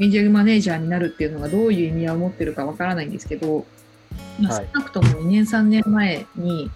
[0.00, 3.66] エンジニアリングマネージャーになるっていうのがどういう意味合いを持ってるかわからないんですけど、
[4.40, 6.70] ま少なくとも2年3年前に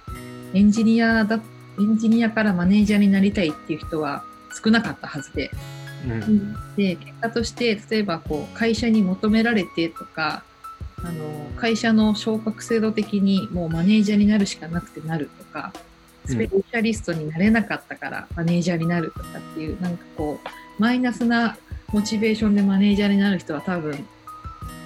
[0.55, 4.25] エンジニアだ、エンジニアからマネージャーになりたいっていう人は
[4.63, 5.51] 少なかったはずで、
[6.05, 6.13] うん。
[6.13, 6.15] う。
[6.17, 10.43] んで結果として例えばこう会社に求められてとか
[11.05, 15.73] あの会社の昇格制度的にもうマネージャーになるしかなくてなるとか
[16.27, 21.57] スペシャリストになれなかったからマネージャーになるとかっていうなんかこうマイナスな
[21.93, 24.07] モチベーションでマネージャーになる人は多分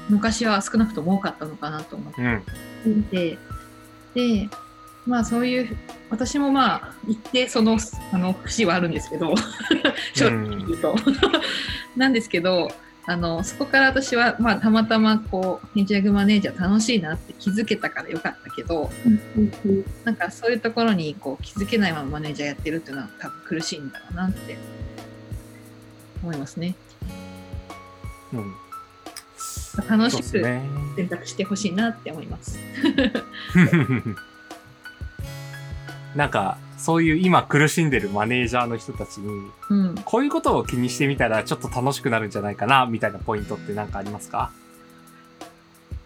[0.09, 2.45] 昔は少なくとも多かったのかなと思ってうん。
[2.87, 3.39] うんで、
[4.15, 4.49] で、
[5.07, 5.77] まあそういう、
[6.11, 7.79] 私もまあ一定その、
[8.13, 9.35] あの、節はあるんですけど、
[10.15, 10.95] 正直言うと。
[11.97, 12.71] なんですけど、
[13.09, 19.85] あの、そこから私は、まあたまたまこう、エンジニアリングマネージャー楽しいなって気づけたからよかったけど、うんうんうん。
[20.05, 24.57] なんかそういうところにこう気づけないままマネージャーやってるっていうのは多分苦しいんだろうなって
[26.23, 26.75] 思いますね。
[28.33, 28.55] うん。
[29.89, 30.43] 楽しく。
[30.97, 32.59] 選択してほしいなって思います。
[36.16, 39.95] なんか、そういう今苦しんでるマネージャーの人たちに、うん。
[40.05, 44.51] こういうことを気にしてみたらちょっと楽しくなるんじゃないかな、みたいなポイントって何かありますか？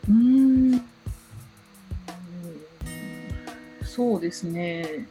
[0.09, 0.15] うー
[0.77, 0.83] ん
[3.85, 5.07] そうですね。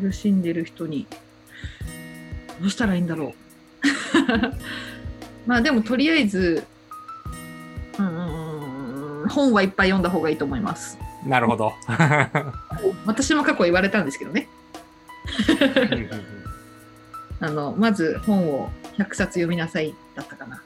[0.00, 1.06] 苦しんでる人に
[2.60, 3.34] どうしたらいいんだろう。
[5.46, 6.64] まあでもとりあえず、
[7.98, 10.98] うーん、本はいっぱい読んだ方がいいと思います。
[11.24, 11.72] なるほど。
[13.06, 14.48] 私も過去言われたんですけどね。
[17.40, 20.62] あのまず本を100冊読みなさいだったかな。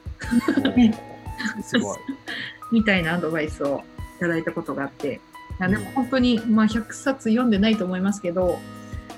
[1.63, 1.97] すごい。
[2.71, 3.83] みたいなアドバイスを
[4.17, 5.19] いただいたことがあって、い
[5.59, 8.59] やでも本当に、まあ、100冊読んでないと思いますけど、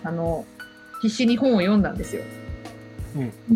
[0.03, 0.45] あの
[1.01, 2.23] 必死に本を読んだんですよ。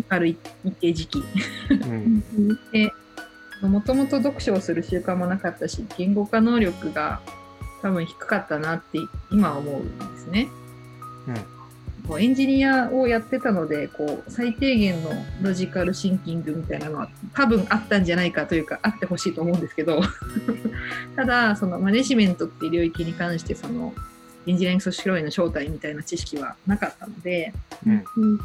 [0.08, 0.38] ある一
[0.80, 1.22] 定時期。
[1.70, 2.22] うん。
[3.70, 7.20] もともと読書をする習慣もなかったし、言語化能力が
[7.82, 8.98] 多分低かったなって
[9.30, 10.48] 今は思うんですね。
[12.06, 15.10] こうエンジニアをやってたのでこう最低限の
[15.42, 20.00] ロジカルシンキングみたいなのは多分あったんじゃないかというかあってほしいと思うんですけど。
[21.16, 23.92] ただそのマネジメントっていう領域に関してその
[24.46, 27.52] エンジニアリング組織論理の正体みたいな知識はなかったので。
[27.86, 28.04] うん。
[28.16, 28.40] うん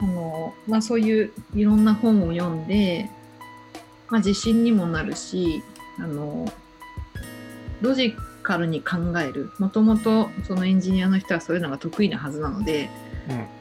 [0.00, 3.10] あの、まあ、そういういろんな本を読んで、
[4.08, 5.62] まあ、自信にもなるし
[5.98, 6.50] あの
[7.80, 12.88] ロジカルに考えるもともとそのエンジニアの人はそういうのが得意なはずなので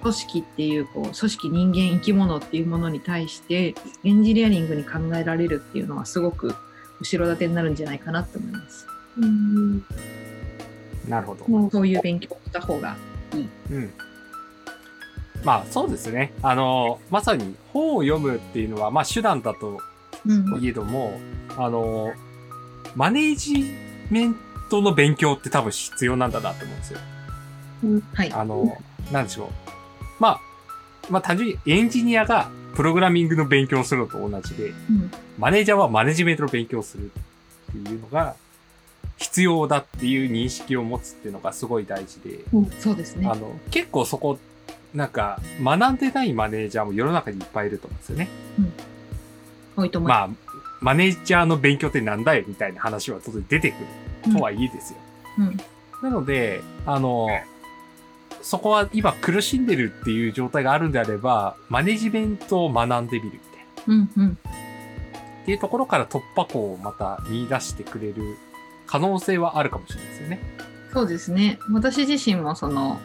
[0.01, 3.73] 組織っていうこう組織人間生き物っていうものに対して
[4.03, 6.55] エンジニアリングに考えられるっていうのはすごく
[6.99, 8.87] 後ろ盾になるんじゃないかなと思います。
[9.17, 9.85] うん
[11.07, 11.47] なるほど。
[11.47, 12.95] もうそういう勉強をした方が
[13.33, 13.49] いい。
[13.71, 13.93] うん。
[15.45, 16.33] まあそうですね。
[16.41, 19.79] あの、まさに本を読むっていうのは、まあ手段だと
[20.25, 21.19] うんいえども、
[21.57, 22.11] あの、
[22.95, 23.71] マネージ
[24.09, 24.35] メン
[24.69, 26.99] トの勉強って多分必要なんだなって思うんですよ。
[28.13, 28.33] はい。
[28.33, 28.77] あの、
[29.11, 29.47] なんでしょう。
[30.19, 30.41] まあ、
[31.09, 37.11] まあ単純にエンジニアがプログラミングの勉強をするのと同じで、うんマネージャーはマネジメントの勉強をする
[37.77, 38.37] っていうのが
[39.17, 42.39] 必要だっていう認識を持つっていうのがすごい大事で、
[42.79, 43.35] そうですねあ。
[43.35, 44.39] の、結構そこ、
[44.95, 48.29] なんか、学んでないマネージャーも世の中にいっぱいいると思うんですよね。
[49.75, 50.37] 多いと思いままあ、
[50.81, 54.99] マネージャーの勉強ってなんだよみたいな話は当然出てくるとはいえですよ。
[55.37, 55.41] す。
[55.41, 55.57] うん
[56.01, 57.27] なので、あの、
[58.41, 63.93] そこは今苦しんでるっていう状態があるんであれば、マネジメントを学んでみるみたいな。
[63.93, 64.37] うんうん
[65.43, 68.35] っていうところから突破口をまた見出してくれる
[68.87, 70.39] 可能性はあるかもしれないですよね。
[70.91, 71.59] そうですね。
[71.71, 72.99] 私自身もその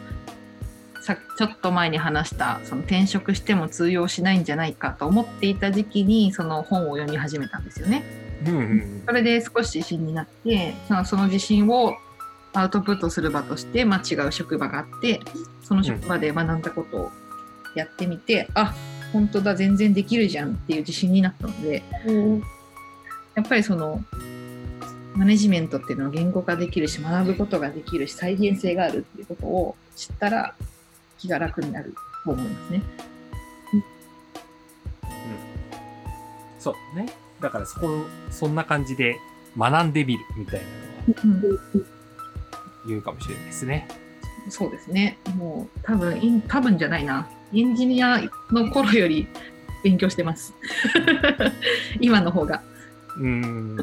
[1.01, 8.03] さちょっと前に話したその転職しても通用しないんじゃないかと思っていた時期にその本を読み始めたんですよね。
[8.45, 11.95] うんうんそれで少し自信になってそのその自信を
[12.53, 15.19] アウトプットする場として、まあ、違う職場があって
[15.63, 16.61] その職場で学ん。
[16.61, 17.11] だことを
[17.75, 18.73] やってみて、あ
[19.13, 22.43] 本当だ全然できるじゃんっていう自信になったのでうん。
[23.35, 24.03] やっぱりその
[25.15, 30.55] マネジメントっていうのを言語化できるし学ぶことができるし再現性があるっていうことを知ったら
[31.21, 31.93] 気が楽になる
[32.25, 32.81] と思いますね。
[36.59, 37.11] そうね。
[37.39, 37.87] だからそこ、
[38.29, 39.17] そんな感じで
[39.57, 40.65] 学んでみるみたいな
[41.25, 41.85] のはうん
[42.87, 43.87] 言うかもしれないですね。
[44.49, 45.17] そうですね。
[45.35, 47.27] もう多分、イン多分じゃないな。
[47.53, 49.27] エンジニアの頃より
[49.83, 50.53] 勉強してます。
[51.99, 52.61] 今の方が。
[53.17, 53.77] うーん。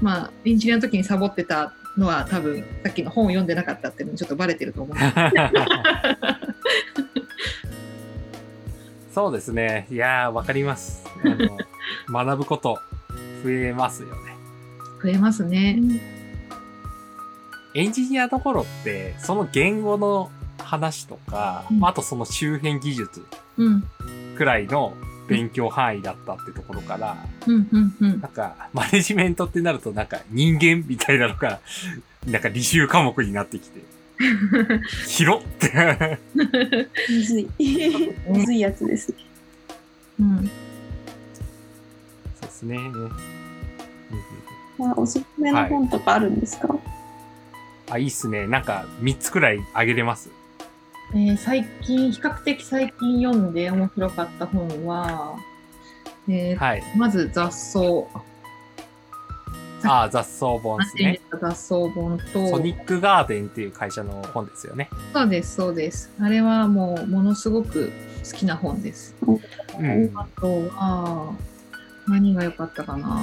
[0.00, 4.96] まあ、エンジニアの時にサボってたのは多分、さっきの本を読んでなかったっていうのもちょっとバレてると思う。
[9.16, 9.86] そうですね。
[9.90, 11.02] いやー、わかります。
[11.24, 11.28] あ
[12.10, 12.78] の学ぶこと
[13.42, 14.36] 増えますよね。
[15.02, 15.80] 増えますね。
[17.72, 23.24] エンジニアの頃って、その言語の話とか、うんあとその周辺技術
[23.56, 23.84] うん。
[24.36, 24.92] くらいの
[25.30, 28.28] 勉強範囲だったってところから、うん、うん、うんな。
[28.28, 31.60] んか、マネジメントってなるとなんか人間みたいなのが、
[32.26, 33.80] なんか履修科目になってきて、
[35.06, 36.18] 広って。
[36.34, 37.48] むずい。
[38.28, 39.16] むずいやつですね。
[40.20, 40.36] うん。
[40.38, 40.46] そう
[42.42, 42.78] ですね。
[44.78, 46.68] まあ、おすすめの本とかあるんですか、
[47.90, 48.46] あ、いいっすね。
[48.46, 50.30] なんか3つくらいあげれます。
[51.14, 55.36] えー最近、比較的最近読んで面白かった本は、
[56.28, 56.82] えーはい。
[56.96, 58.08] まず雑草。
[59.90, 61.20] ああ、雑草本ですね。
[61.40, 64.88] 雑草本と、ソニックガーデンっていう会社の本ですよね。
[65.12, 66.10] そうです、そうです。
[66.20, 67.92] あれはもう、ものすごく
[68.30, 69.14] 好きな本です。
[69.26, 69.32] う
[69.82, 70.10] ん。
[70.14, 71.32] あとは、
[72.08, 73.20] 何が良かったかな。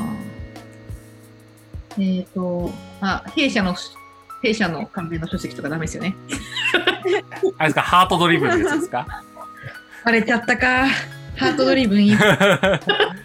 [1.97, 3.75] えっ、と、あ、弊社の
[4.41, 6.15] 弊社の関連の書籍とかダメですよね。
[7.57, 9.05] あれですか、ハートドリブンですか？
[10.03, 10.87] バレちゃったか。
[11.37, 12.17] ハートドリブンいい。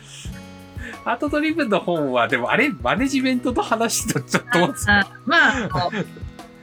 [1.09, 5.91] ハートドリブンの本は、でもあれ、マネジメントの話とちょっと、あまあ、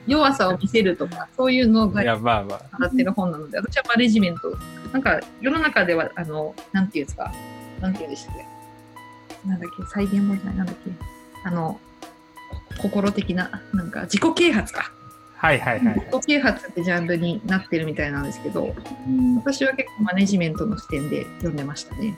[0.06, 2.86] 弱さを見せるとか、そういうのがいや、まあまあ。
[2.86, 4.56] ってる本なので、私はマネジメント。
[4.92, 7.32] なんか、世の中では、あの、なんていうんですか、
[7.80, 9.48] なんていうんでしたっけ。
[9.48, 10.92] なんだっけ、再現本じゃない、なんだっけ。
[11.42, 11.80] あの、
[12.80, 14.92] こ心的な、なんか、自己啓発か。
[15.38, 15.94] はいはいはい。
[15.96, 18.76] 自己啓発ってジャンルになってるみたいなんですけど、
[19.38, 22.16] 私は結構マネジメントの視点で読んでましたね。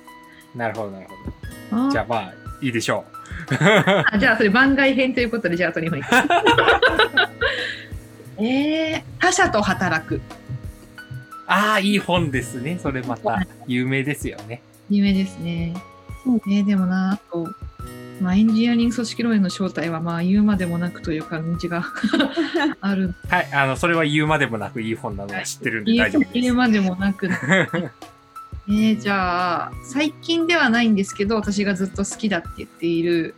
[0.54, 1.47] なるほどなるほあど。
[1.90, 3.18] じゃあまあ、いいでしょう。
[4.12, 6.28] あじゃあそれ番外編ということで、じゃああと2本いきます。
[8.42, 10.20] えー、他者と働く。
[11.46, 12.78] ああ、いい本ですね。
[12.80, 14.62] それまた、有名ですよね。
[14.90, 15.74] 有名ですね。
[16.26, 17.48] うんえーでもな、あと、
[18.20, 21.84] まあ、エンジニアリング組織論への正体は、まあ、言うまでもなくという感じが
[22.80, 23.14] ある。
[23.28, 26.50] はい、あの、それは言うまでもなくいい本なのは知ってるんで言大丈夫です。
[26.50, 27.28] うまでもなく。
[28.68, 33.34] えー、じゃあ、最近ではないんですけど、私がずっと好きだって言っている、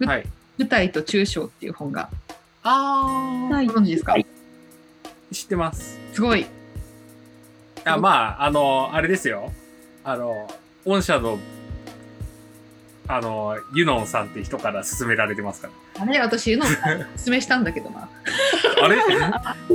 [0.00, 0.26] はい。
[0.56, 2.08] 舞台と抽象っていう本が、
[2.62, 4.26] あはいご存知ですか、はい
[5.32, 5.98] 知ってます。
[6.14, 6.46] すごい。
[7.84, 9.52] あまあ、あの、あれですよ。
[10.04, 10.48] あの、
[10.86, 11.38] 御社の、
[13.08, 16.02] あの、ユノンさんって人から勧められてますから。
[16.02, 18.08] あれ、私、のおすすめしたんだけどな。
[18.82, 18.98] あれ？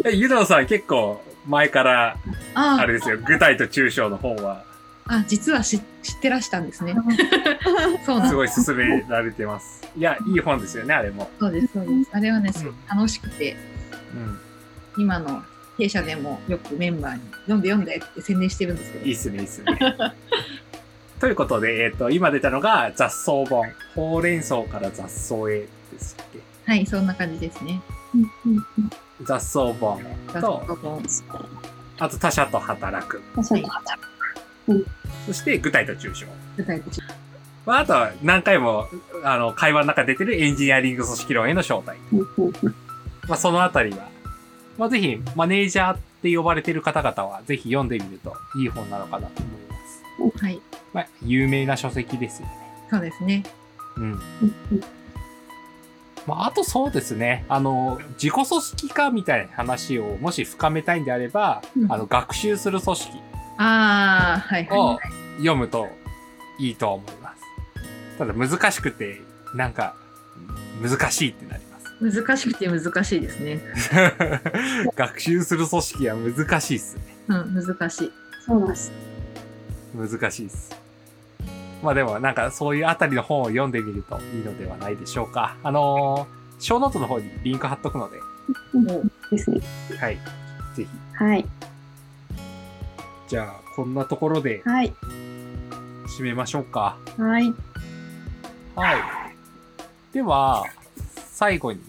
[0.12, 2.18] えユノンさん結構前から、
[2.56, 4.64] ああれですよ、具体と抽象の本は、
[5.08, 5.84] あ、実は知知
[6.18, 6.96] ってらしたんですね。
[8.06, 8.36] そうなんすです。
[8.36, 9.82] ごい勧められてます。
[9.98, 11.30] いや、いい本ですよね、あれも。
[11.40, 12.10] そうです、そうです。
[12.14, 13.56] あれはね、んすごい楽しくて、
[14.14, 14.40] うん。
[14.98, 15.44] 今の
[15.78, 19.78] 弊社でもよくメンバーに読んで読んでって宣伝してるんですけどいいっすね、いいっすね。
[21.20, 23.64] ということで、えっ、と、今出たのが雑草本。
[23.96, 25.60] ほうれん草から雑草へ
[25.92, 26.40] ですっけ？
[26.72, 27.82] はい、そんな感じですね。
[29.24, 30.02] 雑草本
[30.34, 30.64] 雑と、
[31.08, 31.50] 草本
[32.00, 33.22] あと他者と働く。
[33.44, 33.64] そうい
[35.26, 36.26] そして具体と抽象。
[36.58, 37.02] 具体的
[37.66, 38.88] まあ、あとは何回も、
[39.24, 41.98] あの、会話の中で出てるエンジニアリング組織論への正体。
[43.28, 44.10] まあ、そのあたりは、
[44.78, 50.44] まあ、ぜひ、マネージャーって呼ばれてる方々は、ぜひ読んでみるといい本なのかなと思います。
[50.44, 50.62] はい、
[50.94, 52.54] まあ、有名な書籍ですよね。
[52.90, 53.44] そうですね。
[53.96, 54.20] うん。
[56.28, 57.46] まあ、あとそうですね。
[57.48, 63.18] あの、自己組織化みたいな話をもし深めたいんであれば、うんあの、学習する組織
[63.58, 64.98] ああ、はいはい、をはい。
[65.38, 65.88] 読むと
[66.60, 67.44] いいと思います。
[68.18, 69.22] ただ難しくて、
[69.56, 69.96] なんか、
[70.82, 71.80] 難しいってなりま
[72.12, 72.24] す。
[72.24, 73.62] 難しくて難しいですね。
[74.96, 77.02] 学習する組織は難しいっすね。
[77.28, 78.12] うん、難しい。
[78.46, 78.92] そうなんです。
[79.96, 80.76] 難しいっす。
[81.82, 85.58] まあでもなんかそういうあたりの本を読んでみるといいのではないでしょうか。
[85.64, 88.18] あのー、ショーノートの方にリンク貼っとくので、
[88.74, 89.62] もうですね。
[90.00, 90.18] はい。
[90.76, 90.88] ぜひ。
[91.14, 91.46] はい。
[93.34, 94.94] じゃあ、こんなところではい。
[96.20, 97.00] 締めましょうか。
[97.18, 97.52] はい。
[98.76, 99.02] はい。
[100.14, 100.64] では、
[101.32, 101.80] 最後に、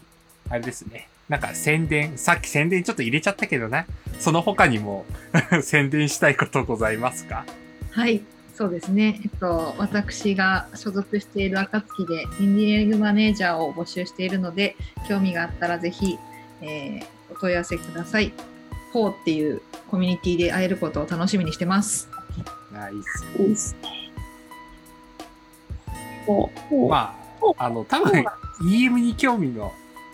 [0.48, 1.06] あれですね。
[1.28, 3.84] なんか宣伝、さっき宣伝ちょっと入れちゃったけどな。
[4.20, 5.04] その他にも
[5.60, 7.44] 宣伝したいことございますか？
[7.90, 8.22] はい、
[8.54, 9.20] そうですね。
[9.22, 14.76] えっと、私が所属している暁でエンジニアリングマネージャーを募集しているので、
[15.06, 16.18] 興味があったらぜひ、
[16.62, 18.32] えーお問い合わせください。
[18.94, 22.08] フォーっていうコミュニティで会えることを楽しみにしてます。
[22.72, 23.42] ナイス。
[23.42, 24.12] いいですね。
[26.88, 27.16] ま
[27.58, 28.24] あ、あの、多分、
[28.62, 29.72] EM に興味の、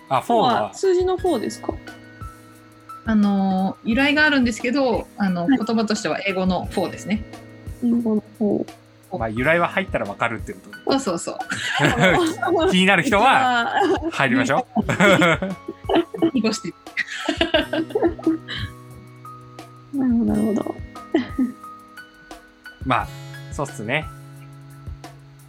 [0.08, 0.62] あ、4は？
[0.62, 1.74] は、数字の方ですか？
[3.04, 7.22] あの由来があるんですけど、あのはい言葉としては英語のフォーですね。
[7.84, 8.66] 英語の方。
[9.18, 11.38] まあ、由来は入ったらわかるってことそうそうそ
[11.96, 12.00] う。
[12.00, 12.70] で。
[12.72, 13.80] 気になる人は、あ
[14.12, 14.80] 入りましょう。
[16.32, 16.74] 濁してー
[19.94, 20.74] なるほど、なるほど。
[22.86, 23.08] まあ、
[23.52, 24.06] そうっすね。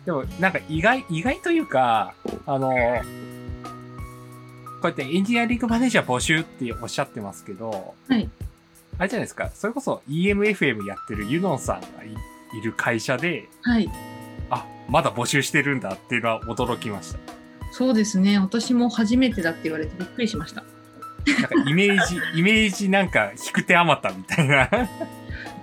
[0.06, 2.14] でも、なんか意外、意外というか、
[2.46, 2.76] あの、こ
[4.84, 8.30] うやってエンジニアリングマネージャー募集っておっしゃってますけど、はい。
[8.98, 12.16] あれじゃないですか、それこそ EMFM やってるユノンさんがい
[12.54, 13.90] いる会社で、はい。
[14.50, 17.20] あ、まだ募集してるんだっていうのは驚きました。
[17.72, 18.38] そうですね。
[18.40, 20.64] 私も初めてだって言われてびっくりしました。
[21.26, 24.70] なんかイメージ、 イメージなんか引く手あまたみたいな。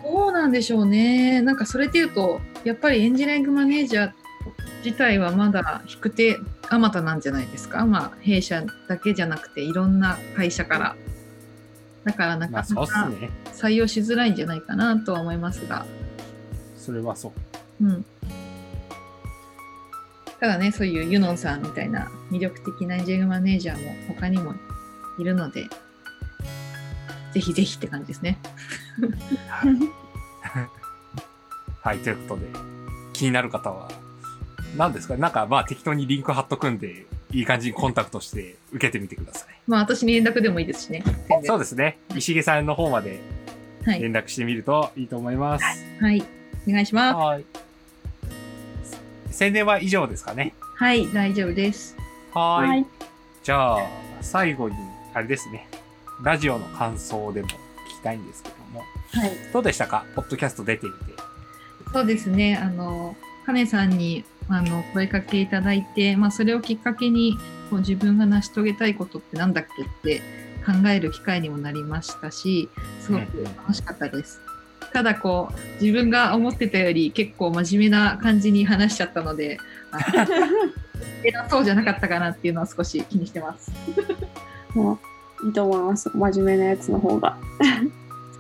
[0.02, 1.42] そうなんでしょうね。
[1.42, 4.12] なんかそれで言うと、やっぱりエンジニアリングマネージャー
[4.84, 6.38] 自体はまだ引く手
[6.68, 7.84] あまたなんじゃないですか。
[7.84, 10.96] まあ、弊社だけじゃなくていろんな会社から。
[12.04, 13.10] だからなまあ、かなか。
[13.52, 15.84] 採用しづらいんじゃないかなとは思いますが。
[16.76, 17.32] それはそ
[17.80, 17.84] う。
[17.84, 18.04] うん。
[20.40, 24.54] ただね、そういうユノンさんみたいな魅力的なエンジニアリングマネージャーも他にも
[25.18, 25.68] いるので、
[27.32, 28.38] ぜひぜひって感じですね。
[31.80, 32.46] はい、 ということで、
[33.12, 33.90] 気になる方は、
[34.76, 35.16] 何ですか？
[35.16, 39.48] なんかまあ適当にリンク貼っとくんで、いい感じにコンタクトして受けてみてください。
[39.66, 41.02] まあ私に連絡でもいいですしね。
[41.44, 41.98] そうですね。
[42.14, 43.20] 石毛さんの方まで
[43.84, 44.02] はい。
[44.02, 45.64] 連絡してみるといいと思います。
[46.00, 46.24] はい。
[46.66, 47.14] お願いします。
[47.16, 47.44] はい。
[49.30, 50.52] 宣伝は以上ですかね。
[50.74, 51.96] はい、大丈夫です。
[52.34, 52.68] はーい。
[52.68, 52.86] はい。
[53.42, 53.80] じゃあ、
[54.20, 54.74] 最後に、
[55.18, 55.66] あれですね。
[56.22, 57.52] ラジオの感想でも聞
[57.88, 58.84] きたいんですけども。
[59.10, 59.32] はい。
[59.52, 60.04] どうでしたか？
[60.14, 60.98] ポッドキャスト出てみて。
[61.92, 62.56] そうですね。
[62.56, 67.36] あの、カネさんにあの声かけいただいて、まあ、それをきっかけに
[67.68, 70.22] こう自分が成し遂げたいことってなんだっけって
[70.64, 72.68] 考える機会にもなりましたし、
[73.00, 74.40] すごく楽しかったです。
[74.92, 79.58] ただこう自分が思ってたより結構真面目な感じに話しちゃったので、
[79.90, 79.98] あ
[81.24, 83.72] 偉そうじゃなかったかなっていうのは少し気にしてます。
[84.74, 84.98] もう
[85.44, 86.10] いいと思います。
[86.14, 87.36] 真面目なやつの方が。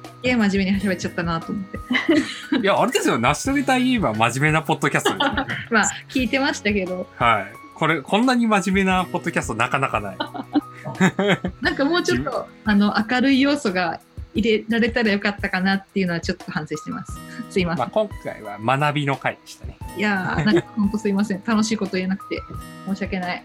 [0.02, 1.78] すげえ真面目に喋っちゃったなと思って。
[2.60, 3.18] いや、あれですよ。
[3.18, 5.46] 成し遂げたい言えば真面目なポッドキャストですよね。
[5.70, 7.46] まあ聞いてましたけど、はい。
[7.74, 10.18] これ、こんなに真面目なポッドキャストなかなかない。
[11.62, 14.00] なんかもうちょっとあの明るい要素が
[14.34, 17.12] 入れられたらよかったかなっていうのはちょっと反省してます。
[17.50, 17.78] すいません。
[17.78, 19.78] まあ、今回は学びの回でしたね。
[19.96, 21.42] いやー、 なんか本当すいません。
[21.44, 22.40] 楽しいこと言えなくて
[22.86, 23.44] 申し訳ない。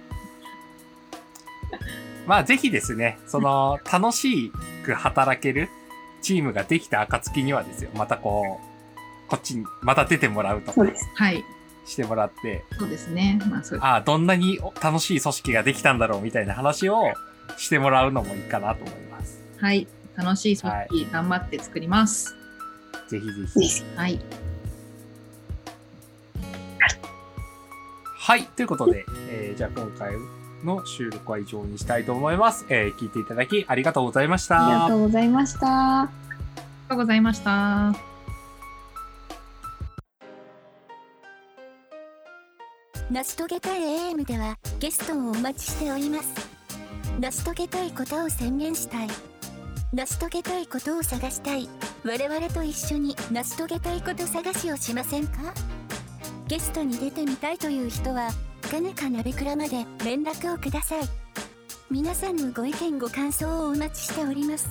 [2.25, 4.51] まあ、ぜひですね、その、 楽し
[4.85, 5.69] く働ける
[6.21, 10.81] チームができた暁にはですよ、またこう、こっちに、また出てもらうとか。
[11.15, 11.43] はい。
[11.85, 13.39] してもらって、そうですね。
[13.49, 17.13] まあそうああ、どんなに楽しい組織ができたんだろうみたいな話を
[17.57, 19.41] してもらうのもいいかなと思います。
[19.59, 19.87] はい。
[20.15, 22.35] 楽しい組織頑張って作ります。
[23.09, 23.59] ぜひぜひ。
[23.59, 23.85] です。
[23.97, 24.19] はい。
[28.17, 28.43] はい。
[28.55, 30.13] ということで、えーじゃあ今回
[30.65, 32.65] の収録は以上にしたいと思います。
[32.69, 34.67] えー聞いていただきありがとうございました。
[34.67, 36.01] ありがとうございました。
[36.01, 36.09] あり
[36.89, 37.93] がとうございました。
[43.11, 46.33] 成し遂げたい AM ではゲストをお待ちしております
[47.19, 49.07] 成し遂げたいことを宣言したい
[49.93, 51.69] 成し遂げたいことを探したい
[52.03, 55.53] 我々と一緒に成し遂げたいこと探しをしませんか？
[56.47, 58.29] ゲストに出てみたいという人は
[58.69, 61.03] かねかなべくらまで連絡をください。
[61.91, 64.67] 皆さんのご意見ご感想をお待ちしております。